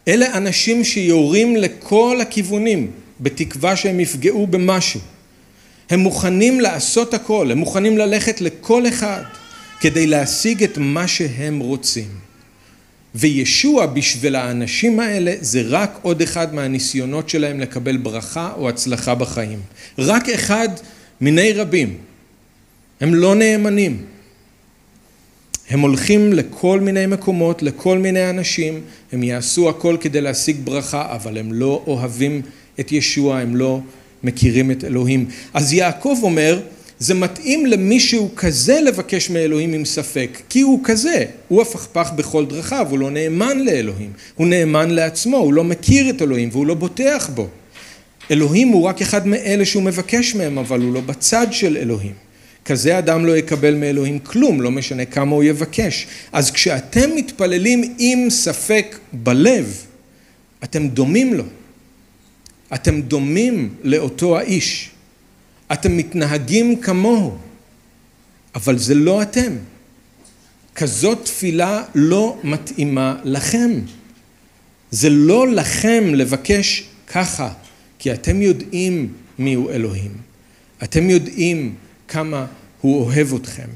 אלה 0.07 0.37
אנשים 0.37 0.83
שיורים 0.83 1.55
לכל 1.55 2.17
הכיוונים, 2.21 2.91
בתקווה 3.19 3.75
שהם 3.75 3.99
יפגעו 3.99 4.47
במשהו. 4.47 4.99
הם 5.89 5.99
מוכנים 5.99 6.59
לעשות 6.59 7.13
הכל, 7.13 7.51
הם 7.51 7.57
מוכנים 7.57 7.97
ללכת 7.97 8.41
לכל 8.41 8.87
אחד 8.87 9.23
כדי 9.81 10.07
להשיג 10.07 10.63
את 10.63 10.77
מה 10.77 11.07
שהם 11.07 11.59
רוצים. 11.59 12.07
וישוע 13.15 13.85
בשביל 13.85 14.35
האנשים 14.35 14.99
האלה 14.99 15.33
זה 15.39 15.61
רק 15.65 15.99
עוד 16.01 16.21
אחד 16.21 16.53
מהניסיונות 16.53 17.29
שלהם 17.29 17.59
לקבל 17.59 17.97
ברכה 17.97 18.53
או 18.57 18.69
הצלחה 18.69 19.15
בחיים. 19.15 19.59
רק 19.97 20.29
אחד 20.29 20.69
מיני 21.21 21.53
רבים. 21.53 21.97
הם 23.01 23.13
לא 23.13 23.35
נאמנים. 23.35 24.05
הם 25.69 25.79
הולכים 25.79 26.33
לכל 26.33 26.79
מיני 26.79 27.05
מקומות, 27.05 27.61
לכל 27.61 27.97
מיני 27.97 28.29
אנשים, 28.29 28.81
הם 29.11 29.23
יעשו 29.23 29.69
הכל 29.69 29.97
כדי 30.01 30.21
להשיג 30.21 30.57
ברכה, 30.63 31.15
אבל 31.15 31.37
הם 31.37 31.53
לא 31.53 31.83
אוהבים 31.87 32.41
את 32.79 32.91
ישוע, 32.91 33.39
הם 33.39 33.55
לא 33.55 33.79
מכירים 34.23 34.71
את 34.71 34.83
אלוהים. 34.83 35.25
אז 35.53 35.73
יעקב 35.73 36.19
אומר, 36.23 36.59
זה 37.01 37.13
מתאים 37.13 37.65
למישהו 37.65 38.29
כזה 38.35 38.81
לבקש 38.81 39.29
מאלוהים 39.29 39.73
עם 39.73 39.85
ספק, 39.85 40.37
כי 40.49 40.61
הוא 40.61 40.79
כזה, 40.83 41.25
הוא 41.47 41.61
הפכפך 41.61 42.11
בכל 42.15 42.45
דרכיו, 42.45 42.87
הוא 42.89 42.99
לא 42.99 43.11
נאמן 43.11 43.59
לאלוהים, 43.59 44.13
הוא 44.35 44.47
נאמן 44.47 44.89
לעצמו, 44.89 45.37
הוא 45.37 45.53
לא 45.53 45.63
מכיר 45.63 46.09
את 46.09 46.21
אלוהים 46.21 46.49
והוא 46.51 46.65
לא 46.65 46.73
בוטח 46.73 47.29
בו. 47.33 47.47
אלוהים 48.31 48.67
הוא 48.67 48.83
רק 48.83 49.01
אחד 49.01 49.27
מאלה 49.27 49.65
שהוא 49.65 49.83
מבקש 49.83 50.35
מהם, 50.35 50.57
אבל 50.57 50.81
הוא 50.81 50.93
לא 50.93 51.01
בצד 51.01 51.47
של 51.51 51.77
אלוהים. 51.77 52.13
כזה 52.65 52.97
אדם 52.97 53.25
לא 53.25 53.37
יקבל 53.37 53.75
מאלוהים 53.75 54.19
כלום, 54.19 54.61
לא 54.61 54.71
משנה 54.71 55.05
כמה 55.05 55.35
הוא 55.35 55.43
יבקש. 55.43 56.07
אז 56.31 56.51
כשאתם 56.51 57.09
מתפללים 57.15 57.95
עם 57.97 58.29
ספק 58.29 58.97
בלב, 59.13 59.85
אתם 60.63 60.87
דומים 60.87 61.33
לו. 61.33 61.43
אתם 62.73 63.01
דומים 63.01 63.69
לאותו 63.83 64.37
האיש. 64.37 64.90
אתם 65.73 65.97
מתנהגים 65.97 66.81
כמוהו, 66.81 67.37
אבל 68.55 68.77
זה 68.77 68.95
לא 68.95 69.21
אתם. 69.21 69.55
כזאת 70.75 71.25
תפילה 71.25 71.83
לא 71.95 72.37
מתאימה 72.43 73.15
לכם. 73.23 73.71
זה 74.91 75.09
לא 75.09 75.47
לכם 75.47 76.03
לבקש 76.13 76.83
ככה, 77.07 77.53
כי 77.99 78.13
אתם 78.13 78.41
יודעים 78.41 79.13
מיהו 79.39 79.69
אלוהים. 79.69 80.11
אתם 80.83 81.09
יודעים 81.09 81.75
כמה 82.07 82.45
הוא 82.81 83.03
אוהב 83.03 83.33
אתכם. 83.33 83.67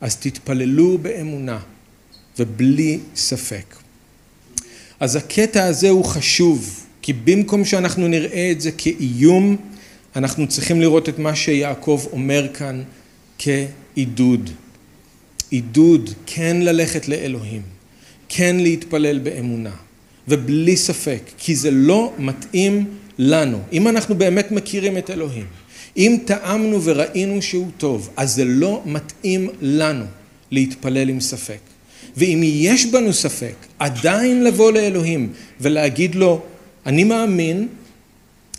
אז 0.00 0.16
תתפללו 0.16 0.98
באמונה 0.98 1.58
ובלי 2.38 2.98
ספק. 3.16 3.76
אז 5.00 5.16
הקטע 5.16 5.64
הזה 5.64 5.90
הוא 5.90 6.04
חשוב, 6.04 6.86
כי 7.02 7.12
במקום 7.12 7.64
שאנחנו 7.64 8.08
נראה 8.08 8.50
את 8.50 8.60
זה 8.60 8.70
כאיום, 8.72 9.56
אנחנו 10.16 10.46
צריכים 10.46 10.80
לראות 10.80 11.08
את 11.08 11.18
מה 11.18 11.36
שיעקב 11.36 12.04
אומר 12.12 12.46
כאן 12.54 12.82
כעידוד. 13.38 14.50
עידוד 15.50 16.10
כן 16.26 16.56
ללכת 16.60 17.08
לאלוהים, 17.08 17.62
כן 18.28 18.56
להתפלל 18.56 19.18
באמונה, 19.18 19.70
ובלי 20.28 20.76
ספק, 20.76 21.20
כי 21.38 21.56
זה 21.56 21.70
לא 21.70 22.12
מתאים 22.18 22.86
לנו. 23.18 23.58
אם 23.72 23.88
אנחנו 23.88 24.14
באמת 24.14 24.52
מכירים 24.52 24.98
את 24.98 25.10
אלוהים, 25.10 25.46
אם 25.96 26.18
טעמנו 26.24 26.82
וראינו 26.84 27.42
שהוא 27.42 27.70
טוב, 27.78 28.10
אז 28.16 28.34
זה 28.34 28.44
לא 28.44 28.82
מתאים 28.86 29.48
לנו 29.60 30.04
להתפלל 30.50 31.08
עם 31.08 31.20
ספק. 31.20 31.58
ואם 32.16 32.40
יש 32.44 32.86
בנו 32.86 33.12
ספק, 33.12 33.54
עדיין 33.78 34.44
לבוא 34.44 34.72
לאלוהים 34.72 35.32
ולהגיד 35.60 36.14
לו, 36.14 36.42
אני 36.86 37.04
מאמין, 37.04 37.68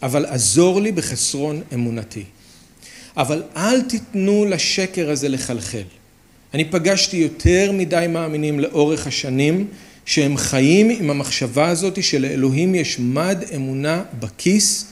אבל 0.04 0.26
עזור 0.26 0.82
לי 0.82 0.91
בחסרון 0.91 1.62
אמונתי. 1.74 2.24
אבל 3.18 3.43
אל 3.56 3.82
תיתנו 3.82 4.46
לשקר 4.46 5.10
הזה 5.10 5.30
לחלחל. 5.30 5.84
אני 6.54 6.66
פגשתי 6.66 7.18
יותר 7.18 7.72
מדי 7.74 8.06
מאמינים 8.10 8.60
לאורך 8.60 9.08
השנים 9.08 9.68
שהם 10.06 10.38
חיים 10.38 10.89
עם 10.89 11.10
המחשבה 11.10 11.68
הזאת 11.68 12.04
שלאלוהים 12.04 12.76
יש 12.76 13.00
מד 13.00 13.38
אמונה 13.56 14.04
בכיס 14.20 14.86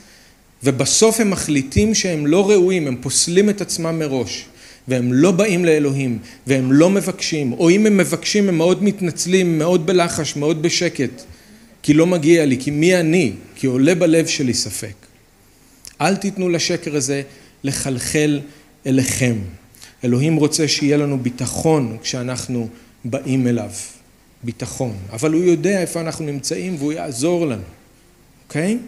ובסוף 0.64 1.20
הם 1.20 1.30
מחליטים 1.30 1.94
שהם 1.94 2.26
לא 2.26 2.50
ראויים, 2.50 2.86
הם 2.86 2.96
פוסלים 3.00 3.50
את 3.50 3.60
עצמם 3.60 3.98
מראש 3.98 4.44
והם 4.88 5.12
לא 5.12 5.30
באים 5.30 5.64
לאלוהים 5.64 6.18
והם 6.46 6.72
לא 6.72 6.90
מבקשים 6.90 7.52
או 7.52 7.70
אם 7.70 7.86
הם 7.86 7.96
מבקשים 7.96 8.48
הם 8.48 8.58
מאוד 8.58 8.82
מתנצלים, 8.82 9.58
מאוד 9.58 9.86
בלחש, 9.86 10.36
מאוד 10.36 10.62
בשקט 10.62 11.22
כי 11.84 11.94
לא 11.94 12.06
מגיע 12.06 12.46
לי, 12.46 12.56
כי 12.60 12.70
מי 12.70 12.96
אני? 12.96 13.32
כי 13.54 13.66
עולה 13.66 13.94
בלב 13.94 14.26
שלי 14.26 14.54
ספק. 14.54 14.94
אל 16.00 16.16
תיתנו 16.16 16.48
לשקר 16.48 16.96
הזה 16.96 17.22
לחלחל 17.64 18.40
אליכם. 18.86 19.36
אלוהים 20.04 20.36
רוצה 20.36 20.68
שיהיה 20.68 20.96
לנו 20.96 21.18
ביטחון 21.18 21.96
כשאנחנו 22.02 22.68
באים 23.04 23.46
אליו. 23.46 23.70
ביטחון. 24.42 24.96
אבל 25.12 25.32
הוא 25.32 25.44
יודע 25.44 25.80
איפה 25.80 26.00
אנחנו 26.00 26.24
נמצאים 26.24 26.76
והוא 26.78 26.92
יעזור 26.92 27.46
לנו, 27.46 27.62
אוקיי? 28.48 28.78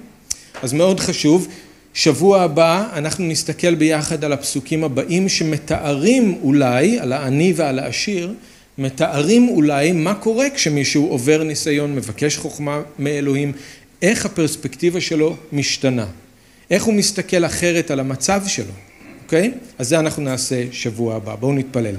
אז 0.62 0.72
מאוד 0.72 1.00
חשוב. 1.00 1.48
שבוע 1.94 2.42
הבא 2.42 2.88
אנחנו 2.92 3.24
נסתכל 3.24 3.74
ביחד 3.74 4.24
על 4.24 4.32
הפסוקים 4.32 4.84
הבאים 4.84 5.28
שמתארים 5.28 6.38
אולי, 6.42 6.98
על 6.98 7.12
העני 7.12 7.52
ועל 7.56 7.78
העשיר, 7.78 8.34
מתארים 8.78 9.48
אולי 9.48 9.92
מה 9.92 10.14
קורה 10.14 10.50
כשמישהו 10.50 11.06
עובר 11.06 11.42
ניסיון, 11.42 11.94
מבקש 11.94 12.36
חוכמה 12.36 12.82
מאלוהים, 12.98 13.52
איך 14.02 14.26
הפרספקטיבה 14.26 15.00
שלו 15.00 15.36
משתנה, 15.52 16.06
איך 16.70 16.84
הוא 16.84 16.94
מסתכל 16.94 17.44
אחרת 17.44 17.90
על 17.90 18.00
המצב 18.00 18.42
שלו, 18.46 18.72
אוקיי? 19.24 19.52
אז 19.78 19.88
זה 19.88 19.98
אנחנו 19.98 20.22
נעשה 20.22 20.64
שבוע 20.72 21.16
הבא. 21.16 21.34
בואו 21.34 21.52
נתפלל. 21.52 21.94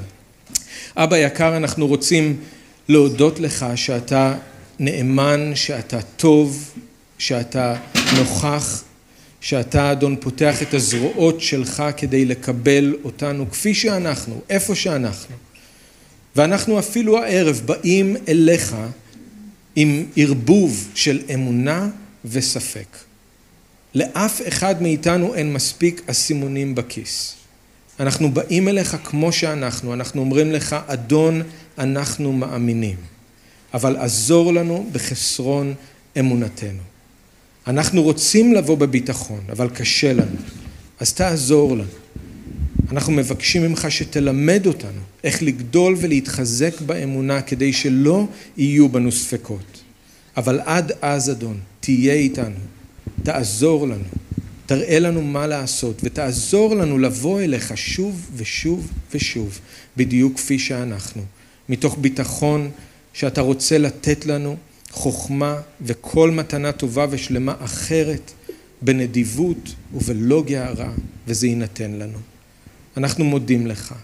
אבא 0.98 1.18
יקר, 1.18 1.58
אנחנו 1.58 1.88
רוצים 1.88 2.38
להודות 2.90 3.40
לך 3.40 3.66
שאתה 3.76 4.36
נאמן, 4.80 5.52
שאתה 5.56 6.02
טוב, 6.02 6.74
שאתה 7.18 7.76
נוכח, 8.18 8.84
שאתה 9.42 9.92
אדון 9.92 10.16
פותח 10.20 10.62
את 10.62 10.74
הזרועות 10.74 11.42
שלך 11.42 11.84
כדי 11.98 12.26
לקבל 12.26 12.96
אותנו 13.04 13.52
כפי 13.52 13.74
שאנחנו, 13.74 14.42
איפה 14.50 14.76
שאנחנו. 14.76 15.47
ואנחנו 16.36 16.80
אפילו 16.80 17.24
הערב 17.24 17.62
באים 17.66 18.16
אליך 18.28 18.76
עם 19.76 20.06
ערבוב 20.16 20.88
של 20.96 21.22
אמונה 21.34 21.90
וספק. 22.26 22.98
לאף 23.96 24.42
אחד 24.48 24.82
מאיתנו 24.82 25.36
אין 25.36 25.54
מספיק 25.54 26.02
אסימונים 26.10 26.76
בכיס. 26.76 27.34
אנחנו 28.00 28.32
באים 28.32 28.68
אליך 28.68 28.98
כמו 29.04 29.32
שאנחנו, 29.32 29.94
אנחנו 29.94 30.22
אומרים 30.22 30.52
לך, 30.52 30.76
אדון, 30.88 31.42
אנחנו 31.78 32.34
מאמינים, 32.34 32.96
אבל 33.74 33.98
עזור 33.98 34.54
לנו 34.54 34.90
בחסרון 34.92 35.74
אמונתנו. 36.20 36.82
אנחנו 37.68 38.04
רוצים 38.04 38.54
לבוא 38.54 38.78
בביטחון, 38.78 39.42
אבל 39.52 39.70
קשה 39.70 40.14
לנו, 40.14 40.38
אז 41.00 41.14
תעזור 41.14 41.74
לנו. 41.74 41.84
אנחנו 42.92 43.14
מבקשים 43.14 43.64
ממך 43.64 43.88
שתלמד 43.90 44.68
אותנו 44.68 45.02
איך 45.24 45.44
לגדול 45.44 45.96
ולהתחזק 45.98 46.82
באמונה 46.82 47.42
כדי 47.42 47.74
שלא 47.74 48.28
יהיו 48.58 48.90
בנו 48.90 49.12
ספקות. 49.12 49.82
אבל 50.38 50.60
עד 50.66 50.92
אז, 51.02 51.32
אדון, 51.32 51.60
תהיה 51.80 52.14
איתנו, 52.14 52.60
תעזור 53.24 53.88
לנו. 53.88 54.04
תראה 54.66 55.00
לנו 55.00 55.22
מה 55.22 55.48
לעשות 55.48 56.02
ותעזור 56.04 56.76
לנו 56.76 56.98
לבוא 56.98 57.42
אליך 57.42 57.78
שוב 57.78 58.30
ושוב 58.36 58.92
ושוב, 59.14 59.60
בדיוק 59.98 60.36
כפי 60.36 60.60
שאנחנו, 60.60 61.22
מתוך 61.70 61.98
ביטחון 62.02 62.72
שאתה 63.14 63.42
רוצה 63.42 63.78
לתת 63.78 64.26
לנו 64.26 64.56
חוכמה 64.92 65.62
וכל 65.82 66.32
מתנה 66.32 66.72
טובה 66.72 67.06
ושלמה 67.10 67.54
אחרת 67.60 68.32
בנדיבות 68.82 69.76
ובלא 69.94 70.44
גערה, 70.44 70.92
וזה 71.28 71.48
יינתן 71.48 71.92
לנו. 71.92 72.18
אנחנו 72.98 73.26
מודים 73.26 73.68
לך, 73.68 73.96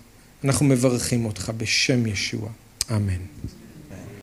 אנחנו 0.43 0.65
מברכים 0.65 1.25
אותך 1.25 1.51
בשם 1.57 2.07
ישוע, 2.07 2.49
אמן. 2.91 3.21